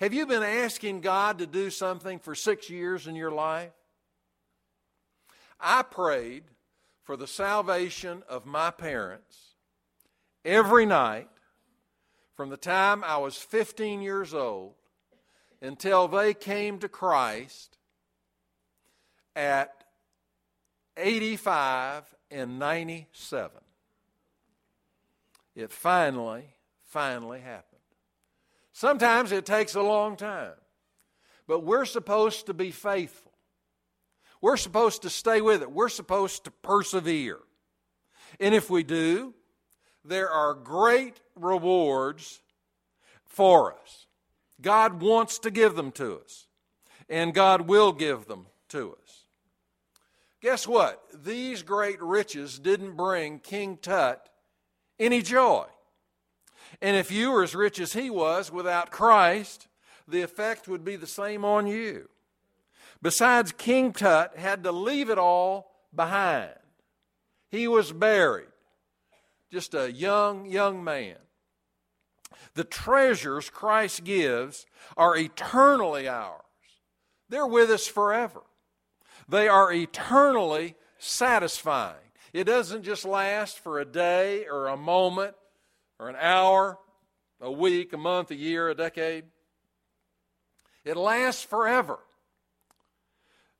have 0.00 0.14
you 0.14 0.24
been 0.24 0.42
asking 0.42 1.02
God 1.02 1.36
to 1.40 1.46
do 1.46 1.68
something 1.68 2.18
for 2.18 2.34
six 2.34 2.70
years 2.70 3.06
in 3.06 3.14
your 3.14 3.30
life? 3.30 3.72
I 5.60 5.82
prayed 5.82 6.44
for 7.02 7.14
the 7.18 7.26
salvation 7.26 8.22
of 8.26 8.46
my 8.46 8.70
parents 8.70 9.56
every 10.46 10.86
night 10.86 11.28
from 12.34 12.48
the 12.48 12.56
time 12.56 13.04
I 13.04 13.18
was 13.18 13.36
15 13.36 14.00
years 14.00 14.32
old 14.32 14.77
until 15.60 16.08
they 16.08 16.34
came 16.34 16.78
to 16.78 16.88
Christ 16.88 17.78
at 19.34 19.84
85 20.96 22.14
and 22.30 22.58
97. 22.58 23.50
It 25.54 25.72
finally, 25.72 26.44
finally 26.84 27.40
happened. 27.40 27.64
Sometimes 28.72 29.32
it 29.32 29.44
takes 29.44 29.74
a 29.74 29.82
long 29.82 30.16
time, 30.16 30.54
but 31.46 31.64
we're 31.64 31.84
supposed 31.84 32.46
to 32.46 32.54
be 32.54 32.70
faithful. 32.70 33.32
We're 34.40 34.56
supposed 34.56 35.02
to 35.02 35.10
stay 35.10 35.40
with 35.40 35.62
it. 35.62 35.72
We're 35.72 35.88
supposed 35.88 36.44
to 36.44 36.50
persevere. 36.50 37.38
And 38.38 38.54
if 38.54 38.70
we 38.70 38.84
do, 38.84 39.34
there 40.04 40.30
are 40.30 40.54
great 40.54 41.20
rewards 41.34 42.40
for 43.24 43.74
us. 43.74 44.07
God 44.60 45.00
wants 45.00 45.38
to 45.40 45.50
give 45.50 45.76
them 45.76 45.92
to 45.92 46.18
us, 46.18 46.46
and 47.08 47.34
God 47.34 47.62
will 47.62 47.92
give 47.92 48.26
them 48.26 48.46
to 48.70 48.96
us. 49.02 49.24
Guess 50.40 50.66
what? 50.68 51.02
These 51.24 51.62
great 51.62 52.00
riches 52.00 52.58
didn't 52.58 52.96
bring 52.96 53.38
King 53.40 53.76
Tut 53.76 54.28
any 54.98 55.22
joy. 55.22 55.66
And 56.80 56.96
if 56.96 57.10
you 57.10 57.30
were 57.30 57.42
as 57.42 57.54
rich 57.54 57.80
as 57.80 57.92
he 57.92 58.10
was 58.10 58.52
without 58.52 58.90
Christ, 58.90 59.68
the 60.06 60.22
effect 60.22 60.68
would 60.68 60.84
be 60.84 60.96
the 60.96 61.06
same 61.06 61.44
on 61.44 61.66
you. 61.66 62.08
Besides, 63.00 63.52
King 63.52 63.92
Tut 63.92 64.36
had 64.36 64.64
to 64.64 64.72
leave 64.72 65.08
it 65.10 65.18
all 65.18 65.72
behind. 65.94 66.50
He 67.50 67.68
was 67.68 67.92
buried, 67.92 68.48
just 69.50 69.74
a 69.74 69.90
young, 69.90 70.46
young 70.46 70.84
man. 70.84 71.16
The 72.54 72.64
treasures 72.64 73.50
Christ 73.50 74.04
gives 74.04 74.66
are 74.96 75.16
eternally 75.16 76.08
ours, 76.08 76.42
they're 77.28 77.46
with 77.46 77.70
us 77.70 77.86
forever. 77.86 78.42
They 79.28 79.46
are 79.46 79.70
eternally 79.70 80.74
satisfying. 80.98 81.96
It 82.32 82.44
doesn't 82.44 82.82
just 82.82 83.04
last 83.04 83.58
for 83.58 83.78
a 83.78 83.84
day 83.84 84.46
or 84.46 84.68
a 84.68 84.76
moment 84.76 85.34
or 85.98 86.08
an 86.08 86.16
hour, 86.18 86.78
a 87.40 87.50
week, 87.50 87.92
a 87.92 87.98
month, 87.98 88.30
a 88.30 88.36
year, 88.36 88.68
a 88.68 88.74
decade. 88.74 89.24
It 90.84 90.96
lasts 90.96 91.42
forever. 91.42 91.98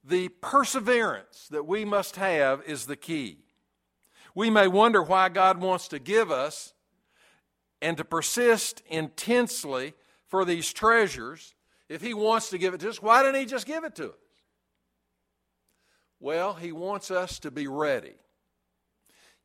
The 0.03 0.29
perseverance 0.29 1.49
that 1.51 1.67
we 1.67 1.85
must 1.85 2.17
have 2.17 2.63
is 2.67 2.87
the 2.87 2.97
key. 2.97 3.45
We 4.35 4.49
may 4.49 4.69
wonder 4.69 5.03
why 5.03 5.29
God 5.29 5.61
wants 5.61 5.89
to 5.89 5.99
give 5.99 6.31
us 6.31 6.73
and 7.81 7.97
to 7.97 8.05
persist 8.05 8.83
intensely 8.89 9.95
for 10.27 10.45
these 10.45 10.73
treasures. 10.73 11.55
If 11.89 12.03
He 12.03 12.15
wants 12.15 12.51
to 12.51 12.59
give 12.59 12.75
it 12.75 12.81
to 12.81 12.91
us, 12.91 13.03
why 13.03 13.23
didn't 13.23 13.41
He 13.41 13.47
just 13.47 13.67
give 13.67 13.85
it 13.85 13.95
to 13.97 14.11
us? 14.11 14.15
Well, 16.21 16.55
He 16.55 16.73
wants 16.73 17.11
us 17.11 17.39
to 17.41 17.51
be 17.51 17.67
ready. 17.67 18.15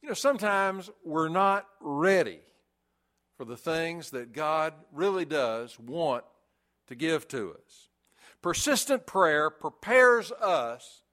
You 0.01 0.09
know, 0.09 0.15
sometimes 0.15 0.89
we're 1.03 1.29
not 1.29 1.67
ready 1.79 2.39
for 3.37 3.45
the 3.45 3.57
things 3.57 4.09
that 4.11 4.33
God 4.33 4.73
really 4.91 5.25
does 5.25 5.79
want 5.79 6.25
to 6.87 6.95
give 6.95 7.27
to 7.29 7.51
us. 7.51 7.89
Persistent 8.41 9.05
prayer 9.05 9.49
prepares 9.49 10.31
us 10.33 11.03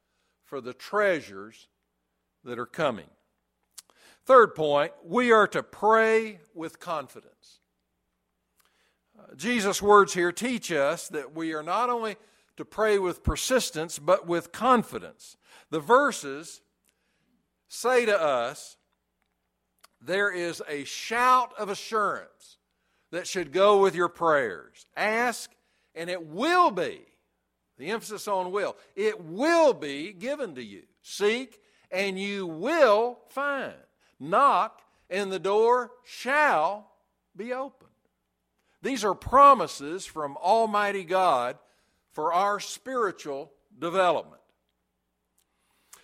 for 0.45 0.61
the 0.61 0.73
treasures 0.73 1.69
that 2.43 2.59
are 2.59 2.67
coming. 2.67 3.09
Third 4.27 4.55
point, 4.55 4.93
we 5.05 5.33
are 5.33 5.49
to 5.49 5.63
pray 5.63 6.41
with 6.55 6.79
confidence. 6.79 7.61
Uh, 9.19 9.35
Jesus' 9.35 9.83
words 9.83 10.15
here 10.15 10.33
teach 10.33 10.71
us 10.71 11.09
that 11.09 11.35
we 11.35 11.53
are 11.53 11.63
not 11.63 11.91
only 11.91 12.17
to 12.57 12.65
pray 12.65 12.99
with 12.99 13.25
persistence, 13.25 13.99
but 13.99 14.27
with 14.27 14.53
confidence. 14.53 15.37
The 15.71 15.81
verses 15.81 16.61
say 17.69 18.05
to 18.05 18.21
us, 18.21 18.77
there 20.01 20.31
is 20.31 20.63
a 20.69 20.85
shout 20.85 21.53
of 21.59 21.69
assurance 21.69 22.59
that 23.13 23.27
should 23.27 23.53
go 23.53 23.81
with 23.81 23.95
your 23.95 24.09
prayers. 24.09 24.87
Ask, 24.97 25.51
and 25.95 26.09
it 26.09 26.27
will 26.27 26.71
be, 26.71 27.01
the 27.79 27.91
emphasis 27.91 28.29
on 28.29 28.53
will, 28.53 28.77
it 28.95 29.25
will 29.25 29.73
be 29.73 30.13
given 30.13 30.55
to 30.55 30.63
you. 30.63 30.83
Seek, 31.03 31.61
and 31.91 32.19
you 32.19 32.47
will 32.47 33.19
find. 33.31 33.75
Knock, 34.21 34.83
and 35.09 35.33
the 35.33 35.39
door 35.39 35.91
shall 36.05 36.93
be 37.35 37.53
opened. 37.53 37.91
These 38.83 39.05
are 39.05 39.15
promises 39.15 40.07
from 40.07 40.37
Almighty 40.37 41.05
God 41.05 41.59
for 42.13 42.33
our 42.33 42.61
spiritual 42.61 43.53
development. 43.79 44.41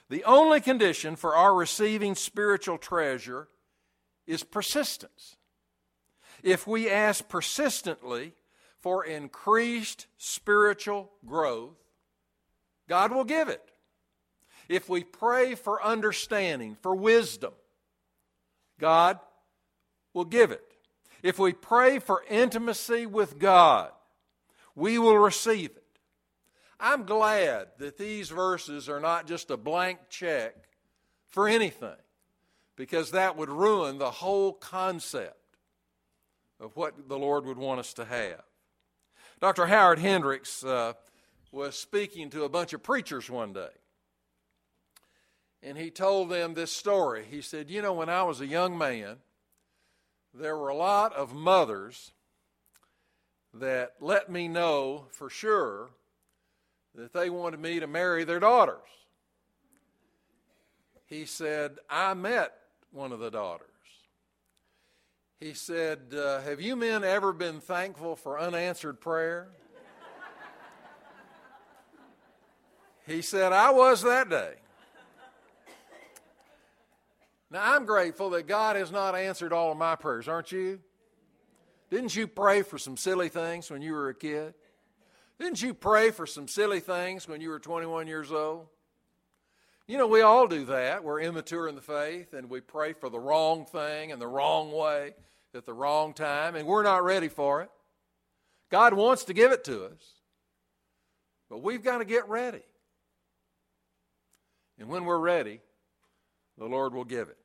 The 0.08 0.24
only 0.24 0.60
condition 0.60 1.16
for 1.16 1.34
our 1.34 1.54
receiving 1.54 2.14
spiritual 2.14 2.78
treasure 2.78 3.48
is 4.26 4.42
persistence. 4.44 5.36
If 6.42 6.66
we 6.66 6.88
ask 6.88 7.28
persistently 7.28 8.34
for 8.78 9.04
increased 9.04 10.06
spiritual 10.16 11.10
growth, 11.26 11.76
God 12.88 13.10
will 13.10 13.24
give 13.24 13.48
it. 13.48 13.62
If 14.68 14.88
we 14.88 15.02
pray 15.02 15.54
for 15.54 15.82
understanding, 15.82 16.76
for 16.82 16.94
wisdom, 16.94 17.52
God 18.78 19.18
will 20.12 20.24
give 20.24 20.50
it. 20.50 20.62
If 21.22 21.38
we 21.38 21.52
pray 21.52 21.98
for 21.98 22.24
intimacy 22.28 23.06
with 23.06 23.38
God, 23.38 23.90
we 24.74 24.98
will 24.98 25.18
receive 25.18 25.70
it. 25.70 25.82
I'm 26.78 27.04
glad 27.04 27.68
that 27.78 27.96
these 27.96 28.28
verses 28.28 28.88
are 28.88 29.00
not 29.00 29.26
just 29.26 29.50
a 29.50 29.56
blank 29.56 29.98
check 30.10 30.54
for 31.26 31.48
anything 31.48 31.96
because 32.76 33.12
that 33.12 33.36
would 33.36 33.48
ruin 33.48 33.98
the 33.98 34.10
whole 34.10 34.52
concept 34.52 35.56
of 36.60 36.76
what 36.76 37.08
the 37.08 37.18
Lord 37.18 37.46
would 37.46 37.58
want 37.58 37.80
us 37.80 37.94
to 37.94 38.04
have. 38.04 38.42
Dr. 39.40 39.66
Howard 39.66 39.98
Hendricks 39.98 40.64
uh, 40.64 40.92
was 41.50 41.78
speaking 41.78 42.30
to 42.30 42.44
a 42.44 42.48
bunch 42.48 42.72
of 42.72 42.82
preachers 42.82 43.28
one 43.30 43.52
day. 43.52 43.68
And 45.66 45.76
he 45.76 45.90
told 45.90 46.28
them 46.28 46.54
this 46.54 46.70
story. 46.70 47.24
He 47.28 47.42
said, 47.42 47.70
You 47.70 47.82
know, 47.82 47.92
when 47.92 48.08
I 48.08 48.22
was 48.22 48.40
a 48.40 48.46
young 48.46 48.78
man, 48.78 49.16
there 50.32 50.56
were 50.56 50.68
a 50.68 50.76
lot 50.76 51.12
of 51.12 51.34
mothers 51.34 52.12
that 53.52 53.94
let 54.00 54.30
me 54.30 54.46
know 54.46 55.06
for 55.10 55.28
sure 55.28 55.90
that 56.94 57.12
they 57.12 57.30
wanted 57.30 57.58
me 57.58 57.80
to 57.80 57.88
marry 57.88 58.22
their 58.22 58.38
daughters. 58.38 58.78
He 61.06 61.24
said, 61.24 61.78
I 61.90 62.14
met 62.14 62.52
one 62.92 63.10
of 63.10 63.18
the 63.18 63.30
daughters. 63.32 63.66
He 65.40 65.52
said, 65.52 66.14
uh, 66.16 66.42
Have 66.42 66.60
you 66.60 66.76
men 66.76 67.02
ever 67.02 67.32
been 67.32 67.58
thankful 67.58 68.14
for 68.14 68.38
unanswered 68.38 69.00
prayer? 69.00 69.48
he 73.04 73.20
said, 73.20 73.52
I 73.52 73.72
was 73.72 74.02
that 74.02 74.30
day. 74.30 74.54
Now, 77.50 77.74
I'm 77.74 77.86
grateful 77.86 78.30
that 78.30 78.46
God 78.46 78.76
has 78.76 78.90
not 78.90 79.14
answered 79.14 79.52
all 79.52 79.70
of 79.70 79.78
my 79.78 79.94
prayers, 79.94 80.26
aren't 80.26 80.52
you? 80.52 80.80
Didn't 81.90 82.16
you 82.16 82.26
pray 82.26 82.62
for 82.62 82.78
some 82.78 82.96
silly 82.96 83.28
things 83.28 83.70
when 83.70 83.82
you 83.82 83.92
were 83.92 84.08
a 84.08 84.14
kid? 84.14 84.54
Didn't 85.38 85.62
you 85.62 85.74
pray 85.74 86.10
for 86.10 86.26
some 86.26 86.48
silly 86.48 86.80
things 86.80 87.28
when 87.28 87.40
you 87.40 87.50
were 87.50 87.60
21 87.60 88.06
years 88.06 88.32
old? 88.32 88.66
You 89.86 89.98
know, 89.98 90.08
we 90.08 90.22
all 90.22 90.48
do 90.48 90.64
that. 90.64 91.04
We're 91.04 91.20
immature 91.20 91.68
in 91.68 91.76
the 91.76 91.80
faith 91.80 92.32
and 92.32 92.50
we 92.50 92.60
pray 92.60 92.92
for 92.92 93.08
the 93.08 93.20
wrong 93.20 93.64
thing 93.66 94.10
and 94.10 94.20
the 94.20 94.26
wrong 94.26 94.72
way 94.72 95.14
at 95.54 95.64
the 95.64 95.72
wrong 95.72 96.12
time, 96.12 96.54
and 96.54 96.68
we're 96.68 96.82
not 96.82 97.02
ready 97.02 97.28
for 97.28 97.62
it. 97.62 97.70
God 98.70 98.94
wants 98.94 99.24
to 99.24 99.32
give 99.32 99.52
it 99.52 99.64
to 99.64 99.84
us, 99.86 100.14
but 101.48 101.62
we've 101.62 101.82
got 101.82 101.98
to 101.98 102.04
get 102.04 102.28
ready. 102.28 102.62
And 104.78 104.88
when 104.88 105.04
we're 105.04 105.18
ready, 105.18 105.60
the 106.58 106.66
Lord 106.66 106.94
will 106.94 107.04
give 107.04 107.28
it. 107.28 107.38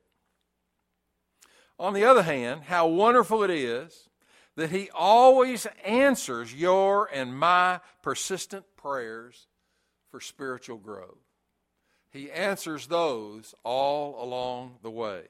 On 1.79 1.93
the 1.93 2.05
other 2.05 2.23
hand, 2.23 2.63
how 2.63 2.87
wonderful 2.87 3.43
it 3.43 3.49
is 3.49 4.09
that 4.55 4.69
He 4.69 4.89
always 4.93 5.65
answers 5.83 6.53
your 6.53 7.09
and 7.11 7.37
my 7.37 7.79
persistent 8.01 8.65
prayers 8.75 9.47
for 10.09 10.19
spiritual 10.19 10.77
growth. 10.77 11.17
He 12.11 12.29
answers 12.29 12.87
those 12.87 13.55
all 13.63 14.21
along 14.23 14.77
the 14.83 14.91
way. 14.91 15.23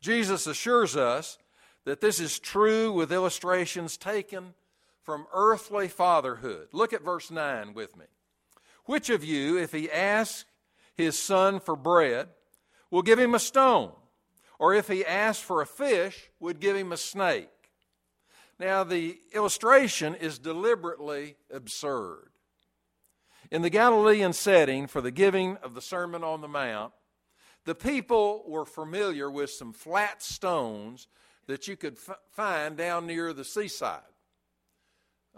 Jesus 0.00 0.46
assures 0.46 0.96
us 0.96 1.38
that 1.84 2.00
this 2.00 2.20
is 2.20 2.38
true 2.38 2.92
with 2.92 3.10
illustrations 3.10 3.96
taken 3.96 4.54
from 5.02 5.26
earthly 5.32 5.88
fatherhood. 5.88 6.68
Look 6.72 6.92
at 6.92 7.02
verse 7.02 7.30
9 7.30 7.72
with 7.72 7.96
me. 7.96 8.04
Which 8.84 9.08
of 9.08 9.24
you, 9.24 9.58
if 9.58 9.72
he 9.72 9.90
asks 9.90 10.44
his 10.94 11.18
son 11.18 11.60
for 11.60 11.74
bread, 11.76 12.28
will 12.90 13.02
give 13.02 13.18
him 13.18 13.34
a 13.34 13.38
stone? 13.38 13.92
Or 14.58 14.74
if 14.74 14.88
he 14.88 15.04
asks 15.04 15.42
for 15.42 15.62
a 15.62 15.66
fish, 15.66 16.30
would 16.40 16.60
give 16.60 16.76
him 16.76 16.92
a 16.92 16.96
snake? 16.96 17.48
Now, 18.58 18.82
the 18.82 19.18
illustration 19.32 20.14
is 20.16 20.38
deliberately 20.38 21.36
absurd. 21.52 22.30
In 23.50 23.62
the 23.62 23.70
Galilean 23.70 24.32
setting 24.32 24.86
for 24.86 25.00
the 25.00 25.12
giving 25.12 25.56
of 25.58 25.74
the 25.74 25.80
Sermon 25.80 26.24
on 26.24 26.40
the 26.40 26.48
Mount, 26.48 26.92
the 27.64 27.74
people 27.74 28.44
were 28.46 28.64
familiar 28.64 29.30
with 29.30 29.50
some 29.50 29.72
flat 29.72 30.22
stones 30.22 31.06
that 31.46 31.68
you 31.68 31.76
could 31.76 31.96
f- 32.08 32.18
find 32.32 32.76
down 32.76 33.06
near 33.06 33.32
the 33.32 33.44
seaside. 33.44 34.00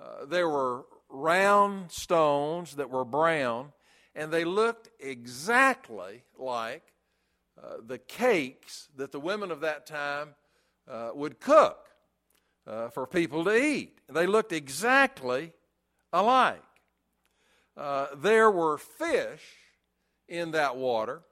Uh, 0.01 0.25
there 0.25 0.49
were 0.49 0.87
round 1.09 1.93
stones 1.93 2.77
that 2.77 2.91
were 2.91 3.05
brown, 3.05 3.73
and 4.15 4.33
they 4.33 4.45
looked 4.45 4.89
exactly 4.99 6.23
like 6.39 6.83
uh, 7.63 7.77
the 7.87 7.99
cakes 7.99 8.89
that 8.97 9.13
the 9.13 9.21
women 9.21 9.51
of 9.51 9.61
that 9.61 9.87
time 9.87 10.35
uh, 10.89 11.11
would 11.15 11.41
cook 11.41 11.89
uh, 12.67 12.89
for 12.89 13.07
people 13.07 13.45
to 13.45 13.55
eat. 13.55 13.99
They 14.09 14.27
looked 14.27 14.53
exactly 14.53 15.53
alike. 16.13 16.63
Uh, 17.77 18.07
there 18.17 18.51
were 18.51 18.79
fish 18.79 19.43
in 20.29 20.53
that 20.53 20.77
water 20.77 21.23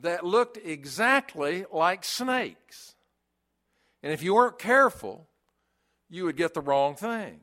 that 0.00 0.24
looked 0.24 0.58
exactly 0.64 1.64
like 1.72 2.04
snakes. 2.04 2.94
And 4.02 4.12
if 4.12 4.22
you 4.22 4.34
weren't 4.34 4.58
careful, 4.58 5.26
you 6.08 6.24
would 6.24 6.36
get 6.36 6.54
the 6.54 6.60
wrong 6.60 6.94
thing. 6.94 7.40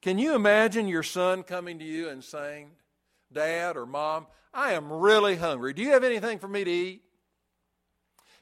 Can 0.00 0.18
you 0.18 0.34
imagine 0.34 0.88
your 0.88 1.02
son 1.02 1.42
coming 1.42 1.78
to 1.78 1.84
you 1.84 2.08
and 2.08 2.22
saying, 2.22 2.70
Dad 3.32 3.76
or 3.76 3.86
Mom, 3.86 4.26
I 4.52 4.72
am 4.72 4.92
really 4.92 5.36
hungry. 5.36 5.72
Do 5.72 5.82
you 5.82 5.90
have 5.90 6.04
anything 6.04 6.38
for 6.38 6.48
me 6.48 6.64
to 6.64 6.70
eat? 6.70 7.02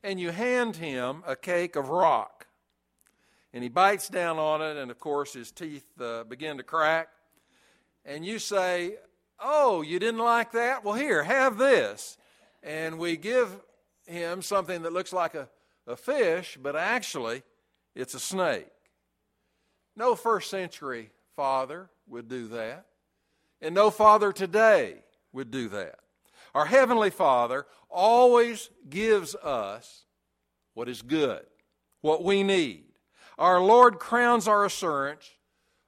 And 0.03 0.21
you 0.21 0.31
hand 0.31 0.77
him 0.77 1.23
a 1.27 1.35
cake 1.35 1.77
of 1.77 1.89
rock. 1.89 2.47
And 3.53 3.63
he 3.63 3.69
bites 3.69 4.09
down 4.09 4.39
on 4.39 4.61
it, 4.61 4.77
and 4.77 4.91
of 4.91 4.99
course, 4.99 5.33
his 5.33 5.51
teeth 5.51 5.87
uh, 6.01 6.25
begin 6.25 6.57
to 6.59 6.63
crack. 6.63 7.09
And 8.05 8.25
you 8.25 8.39
say, 8.39 8.97
Oh, 9.41 9.83
you 9.83 9.99
didn't 9.99 10.21
like 10.21 10.53
that? 10.53 10.85
Well, 10.85 10.95
here, 10.95 11.25
have 11.25 11.59
this. 11.59 12.17
And 12.63 12.99
we 12.99 13.17
give 13.17 13.51
him 14.07 14.43
something 14.43 14.83
that 14.83 14.93
looks 14.93 15.13
like 15.13 15.35
a, 15.35 15.49
a 15.87 15.97
fish, 15.97 16.59
but 16.61 16.77
actually, 16.77 17.43
it's 17.95 18.15
a 18.15 18.21
snake. 18.21 18.69
No 19.97 20.15
first 20.15 20.51
century 20.51 21.11
father 21.37 21.91
would 22.07 22.29
do 22.29 22.49
that. 22.49 22.87
And 23.65 23.75
no 23.75 23.91
father 23.91 24.31
today 24.31 24.97
would 25.33 25.51
do 25.51 25.71
that. 25.71 25.99
Our 26.55 26.67
Heavenly 26.67 27.09
Father 27.09 27.67
always 27.89 28.69
gives 28.91 29.35
us 29.35 30.05
what 30.75 30.87
is 30.87 31.01
good, 31.01 31.47
what 32.03 32.23
we 32.23 32.43
need. 32.43 32.85
Our 33.39 33.63
Lord 33.63 33.99
crowns 33.99 34.47
our 34.47 34.67
assurance 34.67 35.31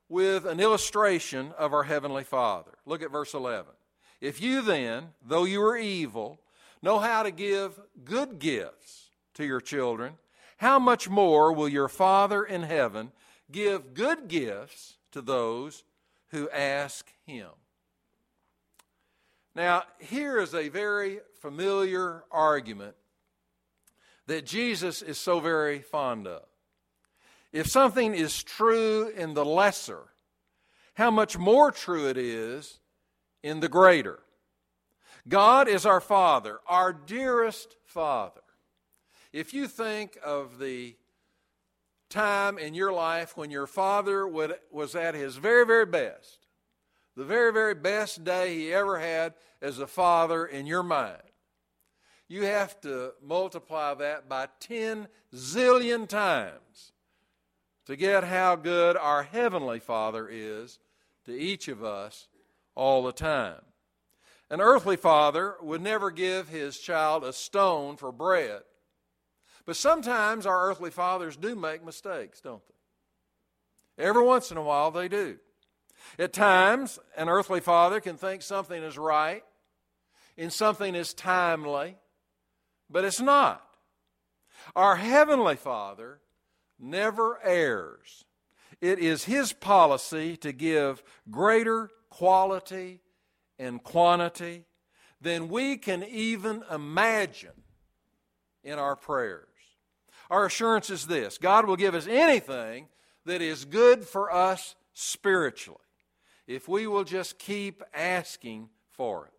with 0.08 0.46
an 0.46 0.58
illustration 0.58 1.52
of 1.58 1.74
our 1.74 1.82
Heavenly 1.82 2.24
Father. 2.24 2.72
Look 2.86 3.02
at 3.02 3.12
verse 3.12 3.34
11. 3.34 3.66
If 4.22 4.40
you 4.40 4.62
then, 4.62 5.08
though 5.22 5.44
you 5.44 5.62
are 5.62 5.76
evil, 5.76 6.40
know 6.80 6.98
how 6.98 7.24
to 7.24 7.30
give 7.30 7.78
good 8.04 8.38
gifts 8.38 9.10
to 9.34 9.44
your 9.44 9.60
children, 9.60 10.14
how 10.56 10.78
much 10.78 11.10
more 11.10 11.52
will 11.52 11.68
your 11.68 11.88
Father 11.88 12.42
in 12.42 12.62
heaven 12.62 13.12
give 13.52 13.92
good 13.92 14.28
gifts 14.28 14.96
to 15.12 15.20
those 15.20 15.84
who 16.30 16.48
ask 16.48 17.12
Him? 17.26 17.50
Now, 19.56 19.84
here 19.98 20.38
is 20.38 20.54
a 20.54 20.68
very 20.68 21.20
familiar 21.40 22.24
argument 22.30 22.94
that 24.26 24.44
Jesus 24.44 25.00
is 25.00 25.16
so 25.16 25.40
very 25.40 25.80
fond 25.80 26.26
of. 26.26 26.42
If 27.54 27.66
something 27.66 28.14
is 28.14 28.42
true 28.42 29.08
in 29.08 29.32
the 29.32 29.46
lesser, 29.46 30.08
how 30.92 31.10
much 31.10 31.38
more 31.38 31.72
true 31.72 32.06
it 32.06 32.18
is 32.18 32.80
in 33.42 33.60
the 33.60 33.68
greater. 33.70 34.18
God 35.26 35.68
is 35.68 35.86
our 35.86 36.02
Father, 36.02 36.58
our 36.66 36.92
dearest 36.92 37.76
Father. 37.86 38.42
If 39.32 39.54
you 39.54 39.68
think 39.68 40.18
of 40.22 40.58
the 40.58 40.96
time 42.10 42.58
in 42.58 42.74
your 42.74 42.92
life 42.92 43.38
when 43.38 43.50
your 43.50 43.66
father 43.66 44.28
would, 44.28 44.56
was 44.70 44.94
at 44.94 45.14
his 45.14 45.36
very, 45.36 45.64
very 45.64 45.86
best, 45.86 46.45
the 47.16 47.24
very, 47.24 47.52
very 47.52 47.74
best 47.74 48.24
day 48.24 48.54
he 48.54 48.72
ever 48.72 48.98
had 48.98 49.34
as 49.62 49.78
a 49.78 49.86
father 49.86 50.44
in 50.46 50.66
your 50.66 50.82
mind, 50.82 51.22
you 52.28 52.44
have 52.44 52.80
to 52.82 53.12
multiply 53.22 53.94
that 53.94 54.28
by 54.28 54.48
10 54.60 55.08
zillion 55.34 56.06
times 56.06 56.92
to 57.86 57.96
get 57.96 58.24
how 58.24 58.56
good 58.56 58.96
our 58.96 59.22
Heavenly 59.22 59.78
Father 59.78 60.28
is 60.28 60.78
to 61.24 61.32
each 61.32 61.68
of 61.68 61.84
us 61.84 62.28
all 62.74 63.04
the 63.04 63.12
time. 63.12 63.62
An 64.50 64.60
earthly 64.60 64.96
father 64.96 65.56
would 65.60 65.80
never 65.80 66.10
give 66.10 66.48
his 66.48 66.78
child 66.78 67.24
a 67.24 67.32
stone 67.32 67.96
for 67.96 68.12
bread. 68.12 68.62
But 69.64 69.76
sometimes 69.76 70.46
our 70.46 70.68
earthly 70.68 70.90
fathers 70.90 71.36
do 71.36 71.56
make 71.56 71.84
mistakes, 71.84 72.40
don't 72.40 72.62
they? 72.68 74.04
Every 74.04 74.22
once 74.22 74.50
in 74.50 74.56
a 74.56 74.62
while 74.62 74.90
they 74.90 75.08
do. 75.08 75.38
At 76.18 76.32
times, 76.32 76.98
an 77.16 77.28
earthly 77.28 77.60
father 77.60 78.00
can 78.00 78.16
think 78.16 78.42
something 78.42 78.82
is 78.82 78.98
right 78.98 79.42
and 80.36 80.52
something 80.52 80.94
is 80.94 81.14
timely, 81.14 81.96
but 82.90 83.04
it's 83.04 83.20
not. 83.20 83.62
Our 84.74 84.96
Heavenly 84.96 85.56
Father 85.56 86.20
never 86.78 87.38
errs. 87.44 88.24
It 88.80 88.98
is 88.98 89.24
His 89.24 89.52
policy 89.52 90.36
to 90.38 90.52
give 90.52 91.02
greater 91.30 91.90
quality 92.10 93.00
and 93.58 93.82
quantity 93.82 94.64
than 95.20 95.48
we 95.48 95.76
can 95.76 96.04
even 96.04 96.62
imagine 96.70 97.62
in 98.62 98.78
our 98.78 98.96
prayers. 98.96 99.46
Our 100.30 100.46
assurance 100.46 100.90
is 100.90 101.06
this 101.06 101.38
God 101.38 101.66
will 101.66 101.76
give 101.76 101.94
us 101.94 102.06
anything 102.06 102.88
that 103.24 103.40
is 103.40 103.64
good 103.64 104.04
for 104.04 104.32
us 104.32 104.74
spiritually 104.92 105.80
if 106.46 106.68
we 106.68 106.86
will 106.86 107.04
just 107.04 107.38
keep 107.38 107.82
asking 107.94 108.68
for 108.92 109.26
it. 109.26 109.32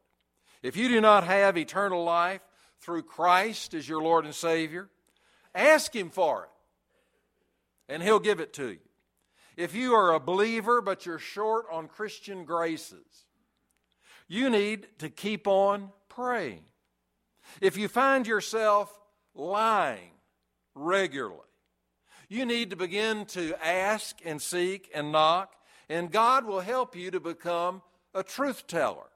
If 0.61 0.75
you 0.75 0.89
do 0.89 1.01
not 1.01 1.23
have 1.23 1.57
eternal 1.57 2.03
life 2.03 2.41
through 2.79 3.03
Christ 3.03 3.73
as 3.73 3.87
your 3.87 4.01
Lord 4.01 4.25
and 4.25 4.35
Savior, 4.35 4.89
ask 5.53 5.95
Him 5.95 6.09
for 6.09 6.43
it 6.43 6.49
and 7.93 8.03
He'll 8.03 8.19
give 8.19 8.39
it 8.39 8.53
to 8.53 8.71
you. 8.71 8.79
If 9.55 9.73
you 9.73 9.93
are 9.93 10.13
a 10.13 10.19
believer 10.19 10.81
but 10.81 11.05
you're 11.05 11.19
short 11.19 11.65
on 11.71 11.87
Christian 11.87 12.45
graces, 12.45 13.25
you 14.27 14.49
need 14.49 14.87
to 14.99 15.09
keep 15.09 15.47
on 15.47 15.89
praying. 16.09 16.63
If 17.61 17.77
you 17.77 17.87
find 17.87 18.27
yourself 18.27 18.91
lying 19.33 20.11
regularly, 20.75 21.39
you 22.29 22.45
need 22.45 22.71
to 22.71 22.75
begin 22.75 23.25
to 23.27 23.55
ask 23.65 24.17
and 24.25 24.41
seek 24.41 24.91
and 24.93 25.11
knock, 25.11 25.55
and 25.89 26.11
God 26.11 26.45
will 26.45 26.59
help 26.59 26.95
you 26.95 27.11
to 27.11 27.19
become 27.19 27.81
a 28.13 28.23
truth 28.23 28.67
teller. 28.67 29.09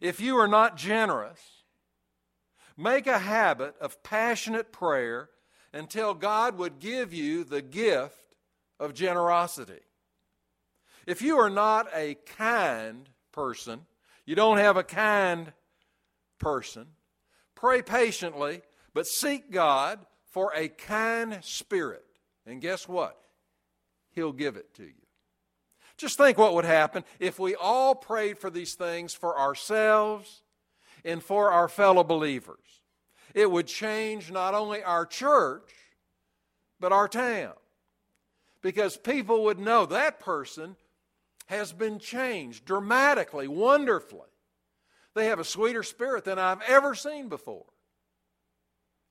If 0.00 0.20
you 0.20 0.36
are 0.36 0.48
not 0.48 0.76
generous, 0.76 1.40
make 2.76 3.06
a 3.06 3.18
habit 3.18 3.74
of 3.80 4.02
passionate 4.02 4.72
prayer 4.72 5.30
until 5.72 6.14
God 6.14 6.58
would 6.58 6.78
give 6.78 7.12
you 7.12 7.44
the 7.44 7.62
gift 7.62 8.36
of 8.78 8.94
generosity. 8.94 9.80
If 11.06 11.22
you 11.22 11.38
are 11.38 11.50
not 11.50 11.88
a 11.94 12.16
kind 12.36 13.08
person, 13.32 13.86
you 14.24 14.34
don't 14.34 14.58
have 14.58 14.76
a 14.76 14.82
kind 14.82 15.52
person, 16.38 16.86
pray 17.54 17.80
patiently, 17.80 18.62
but 18.92 19.06
seek 19.06 19.50
God 19.50 20.00
for 20.30 20.52
a 20.54 20.68
kind 20.68 21.38
spirit. 21.42 22.04
And 22.44 22.60
guess 22.60 22.88
what? 22.88 23.16
He'll 24.10 24.32
give 24.32 24.56
it 24.56 24.74
to 24.74 24.82
you. 24.82 25.05
Just 25.96 26.18
think 26.18 26.36
what 26.36 26.54
would 26.54 26.64
happen 26.64 27.04
if 27.18 27.38
we 27.38 27.54
all 27.54 27.94
prayed 27.94 28.38
for 28.38 28.50
these 28.50 28.74
things 28.74 29.14
for 29.14 29.38
ourselves 29.38 30.42
and 31.04 31.22
for 31.22 31.50
our 31.50 31.68
fellow 31.68 32.04
believers. 32.04 32.82
It 33.34 33.50
would 33.50 33.66
change 33.66 34.30
not 34.30 34.54
only 34.54 34.82
our 34.82 35.06
church, 35.06 35.70
but 36.80 36.92
our 36.92 37.08
town. 37.08 37.54
Because 38.62 38.96
people 38.96 39.44
would 39.44 39.58
know 39.58 39.86
that 39.86 40.20
person 40.20 40.76
has 41.46 41.72
been 41.72 41.98
changed 41.98 42.64
dramatically, 42.64 43.48
wonderfully. 43.48 44.28
They 45.14 45.26
have 45.26 45.38
a 45.38 45.44
sweeter 45.44 45.82
spirit 45.82 46.24
than 46.24 46.38
I've 46.38 46.62
ever 46.68 46.94
seen 46.94 47.28
before. 47.28 47.64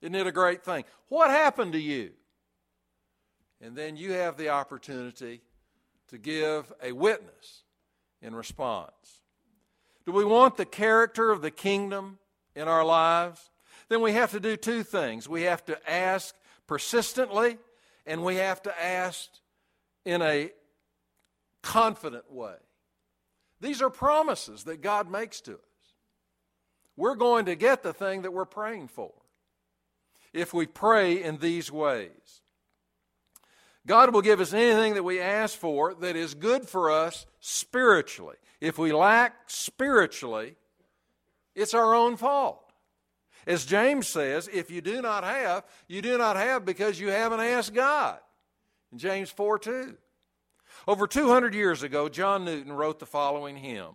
Isn't 0.02 0.14
it 0.14 0.26
a 0.26 0.32
great 0.32 0.62
thing? 0.62 0.84
What 1.08 1.30
happened 1.30 1.72
to 1.72 1.80
you? 1.80 2.10
And 3.60 3.74
then 3.74 3.96
you 3.96 4.12
have 4.12 4.36
the 4.36 4.50
opportunity 4.50 5.40
to 6.08 6.18
give 6.18 6.72
a 6.82 6.92
witness 6.92 7.64
in 8.22 8.34
response. 8.34 9.22
Do 10.04 10.12
we 10.12 10.24
want 10.24 10.56
the 10.56 10.64
character 10.64 11.30
of 11.30 11.42
the 11.42 11.50
kingdom 11.50 12.18
in 12.54 12.68
our 12.68 12.84
lives? 12.84 13.50
Then 13.88 14.00
we 14.00 14.12
have 14.12 14.30
to 14.32 14.40
do 14.40 14.56
two 14.56 14.82
things. 14.82 15.28
We 15.28 15.42
have 15.42 15.64
to 15.66 15.90
ask 15.90 16.34
persistently, 16.66 17.58
and 18.06 18.24
we 18.24 18.36
have 18.36 18.62
to 18.62 18.82
ask 18.82 19.28
in 20.04 20.22
a 20.22 20.52
confident 21.62 22.32
way. 22.32 22.54
These 23.60 23.82
are 23.82 23.90
promises 23.90 24.64
that 24.64 24.80
God 24.80 25.10
makes 25.10 25.40
to 25.42 25.54
us. 25.54 25.58
we're 26.96 27.16
going 27.16 27.46
to 27.46 27.56
get 27.56 27.82
the 27.82 27.92
thing 27.92 28.22
that 28.22 28.32
we're 28.32 28.44
praying 28.44 28.88
for 28.88 29.12
if 30.32 30.54
we 30.54 30.66
pray 30.66 31.22
in 31.22 31.38
these 31.38 31.72
ways. 31.72 32.42
God 33.86 34.12
will 34.12 34.22
give 34.22 34.40
us 34.40 34.52
anything 34.52 34.94
that 34.94 35.04
we 35.04 35.20
ask 35.20 35.56
for 35.56 35.94
that 35.94 36.16
is 36.16 36.34
good 36.34 36.68
for 36.68 36.90
us 36.90 37.24
spiritually. 37.40 38.36
If 38.60 38.78
we 38.78 38.92
lack 38.92 39.34
spiritually, 39.46 40.56
it's 41.54 41.72
our 41.72 41.94
own 41.94 42.16
fault. 42.16 42.72
As 43.46 43.64
James 43.64 44.08
says, 44.08 44.48
if 44.52 44.72
you 44.72 44.80
do 44.80 45.00
not 45.00 45.22
have, 45.22 45.64
you 45.86 46.02
do 46.02 46.18
not 46.18 46.36
have 46.36 46.64
because 46.64 46.98
you 46.98 47.08
haven't 47.08 47.40
asked 47.40 47.74
God. 47.74 48.18
In 48.90 48.98
James 48.98 49.30
4 49.30 49.58
2. 49.60 49.96
Over 50.88 51.06
200 51.06 51.54
years 51.54 51.82
ago, 51.82 52.08
John 52.08 52.44
Newton 52.44 52.72
wrote 52.72 52.98
the 52.98 53.06
following 53.06 53.56
hymn 53.56 53.94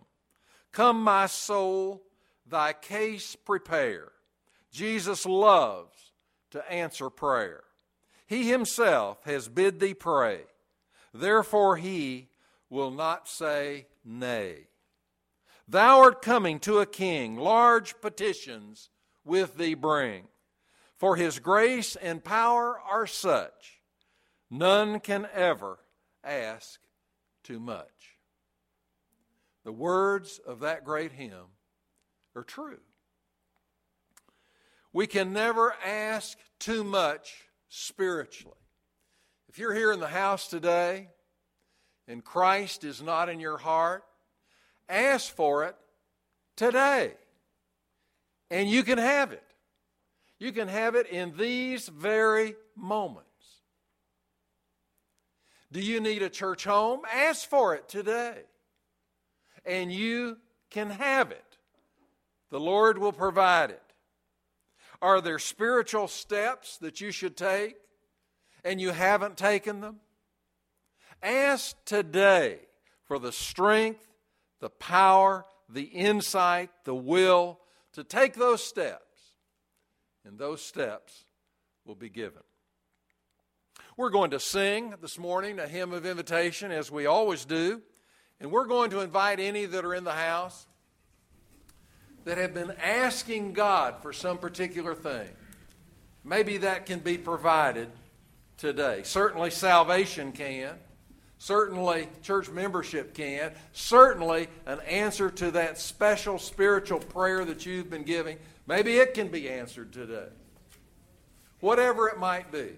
Come, 0.72 1.02
my 1.02 1.26
soul, 1.26 2.02
thy 2.46 2.72
case 2.72 3.36
prepare. 3.36 4.12
Jesus 4.70 5.26
loves 5.26 6.12
to 6.52 6.72
answer 6.72 7.10
prayer. 7.10 7.62
He 8.26 8.48
himself 8.48 9.22
has 9.24 9.48
bid 9.48 9.80
thee 9.80 9.94
pray. 9.94 10.42
Therefore, 11.12 11.76
he 11.76 12.28
will 12.70 12.90
not 12.90 13.28
say 13.28 13.86
nay. 14.04 14.68
Thou 15.68 16.00
art 16.00 16.22
coming 16.22 16.58
to 16.60 16.78
a 16.78 16.86
king, 16.86 17.36
large 17.36 18.00
petitions 18.00 18.90
with 19.24 19.56
thee 19.56 19.74
bring. 19.74 20.24
For 20.96 21.16
his 21.16 21.38
grace 21.38 21.96
and 21.96 22.24
power 22.24 22.78
are 22.78 23.06
such, 23.06 23.80
none 24.50 25.00
can 25.00 25.26
ever 25.34 25.78
ask 26.22 26.80
too 27.42 27.58
much. 27.58 28.18
The 29.64 29.72
words 29.72 30.40
of 30.46 30.60
that 30.60 30.84
great 30.84 31.12
hymn 31.12 31.56
are 32.34 32.44
true. 32.44 32.80
We 34.92 35.06
can 35.06 35.32
never 35.32 35.74
ask 35.84 36.38
too 36.58 36.84
much 36.84 37.44
spiritually. 37.74 38.54
If 39.48 39.58
you're 39.58 39.72
here 39.72 39.92
in 39.92 40.00
the 40.00 40.06
house 40.06 40.46
today 40.46 41.08
and 42.06 42.22
Christ 42.22 42.84
is 42.84 43.00
not 43.00 43.30
in 43.30 43.40
your 43.40 43.56
heart, 43.56 44.04
ask 44.90 45.34
for 45.34 45.64
it 45.64 45.74
today. 46.54 47.14
And 48.50 48.68
you 48.68 48.82
can 48.82 48.98
have 48.98 49.32
it. 49.32 49.42
You 50.38 50.52
can 50.52 50.68
have 50.68 50.96
it 50.96 51.06
in 51.06 51.34
these 51.38 51.88
very 51.88 52.56
moments. 52.76 53.28
Do 55.72 55.80
you 55.80 55.98
need 56.00 56.22
a 56.22 56.28
church 56.28 56.64
home? 56.64 57.00
Ask 57.10 57.48
for 57.48 57.74
it 57.74 57.88
today. 57.88 58.42
And 59.64 59.90
you 59.90 60.36
can 60.68 60.90
have 60.90 61.30
it. 61.30 61.56
The 62.50 62.60
Lord 62.60 62.98
will 62.98 63.12
provide 63.12 63.70
it. 63.70 63.91
Are 65.02 65.20
there 65.20 65.40
spiritual 65.40 66.06
steps 66.06 66.78
that 66.78 67.00
you 67.00 67.10
should 67.10 67.36
take 67.36 67.74
and 68.64 68.80
you 68.80 68.90
haven't 68.90 69.36
taken 69.36 69.80
them? 69.80 69.96
Ask 71.20 71.76
today 71.84 72.60
for 73.02 73.18
the 73.18 73.32
strength, 73.32 74.06
the 74.60 74.70
power, 74.70 75.44
the 75.68 75.82
insight, 75.82 76.70
the 76.84 76.94
will 76.94 77.58
to 77.94 78.04
take 78.04 78.34
those 78.34 78.62
steps, 78.62 79.02
and 80.24 80.38
those 80.38 80.62
steps 80.62 81.24
will 81.84 81.96
be 81.96 82.08
given. 82.08 82.42
We're 83.96 84.10
going 84.10 84.30
to 84.30 84.40
sing 84.40 84.94
this 85.02 85.18
morning 85.18 85.58
a 85.58 85.66
hymn 85.66 85.92
of 85.92 86.06
invitation, 86.06 86.70
as 86.70 86.92
we 86.92 87.06
always 87.06 87.44
do, 87.44 87.82
and 88.40 88.52
we're 88.52 88.66
going 88.66 88.90
to 88.90 89.00
invite 89.00 89.40
any 89.40 89.66
that 89.66 89.84
are 89.84 89.94
in 89.94 90.04
the 90.04 90.12
house 90.12 90.66
that 92.24 92.38
have 92.38 92.54
been 92.54 92.72
asking 92.82 93.52
God 93.52 93.96
for 94.02 94.12
some 94.12 94.38
particular 94.38 94.94
thing. 94.94 95.28
Maybe 96.24 96.58
that 96.58 96.86
can 96.86 97.00
be 97.00 97.18
provided 97.18 97.88
today. 98.56 99.02
Certainly, 99.04 99.50
salvation 99.50 100.32
can. 100.32 100.74
Certainly, 101.38 102.08
church 102.22 102.48
membership 102.48 103.14
can. 103.14 103.52
Certainly, 103.72 104.48
an 104.66 104.78
answer 104.80 105.30
to 105.30 105.50
that 105.50 105.78
special 105.78 106.38
spiritual 106.38 107.00
prayer 107.00 107.44
that 107.44 107.66
you've 107.66 107.90
been 107.90 108.04
giving, 108.04 108.38
maybe 108.68 108.98
it 108.98 109.14
can 109.14 109.28
be 109.28 109.48
answered 109.50 109.92
today. 109.92 110.28
Whatever 111.58 112.08
it 112.08 112.18
might 112.18 112.52
be, 112.52 112.70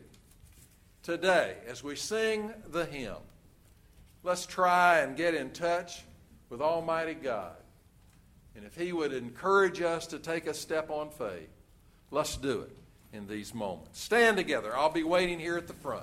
today, 1.03 1.57
as 1.69 1.85
we 1.85 1.97
sing 1.97 2.53
the 2.71 2.87
hymn, 2.87 3.17
let's 4.23 4.47
try 4.47 5.01
and 5.01 5.17
get 5.17 5.35
in 5.35 5.51
touch 5.51 6.03
with 6.49 6.63
Almighty 6.63 7.15
God. 7.15 7.57
And 8.57 8.65
if 8.65 8.75
He 8.75 8.93
would 8.93 9.13
encourage 9.13 9.81
us 9.81 10.07
to 10.09 10.19
take 10.19 10.47
a 10.47 10.55
step 10.55 10.91
on 10.91 11.11
faith, 11.11 11.49
let's 12.11 12.37
do 12.37 12.63
it 12.63 12.77
in 13.13 13.29
these 13.29 13.55
moments. 13.55 14.01
Stand 14.01 14.37
together. 14.37 14.77
I'll 14.77 14.91
be 14.91 15.05
waiting 15.05 15.39
here 15.39 15.57
at 15.57 15.69
the 15.69 15.73
front. 15.73 16.03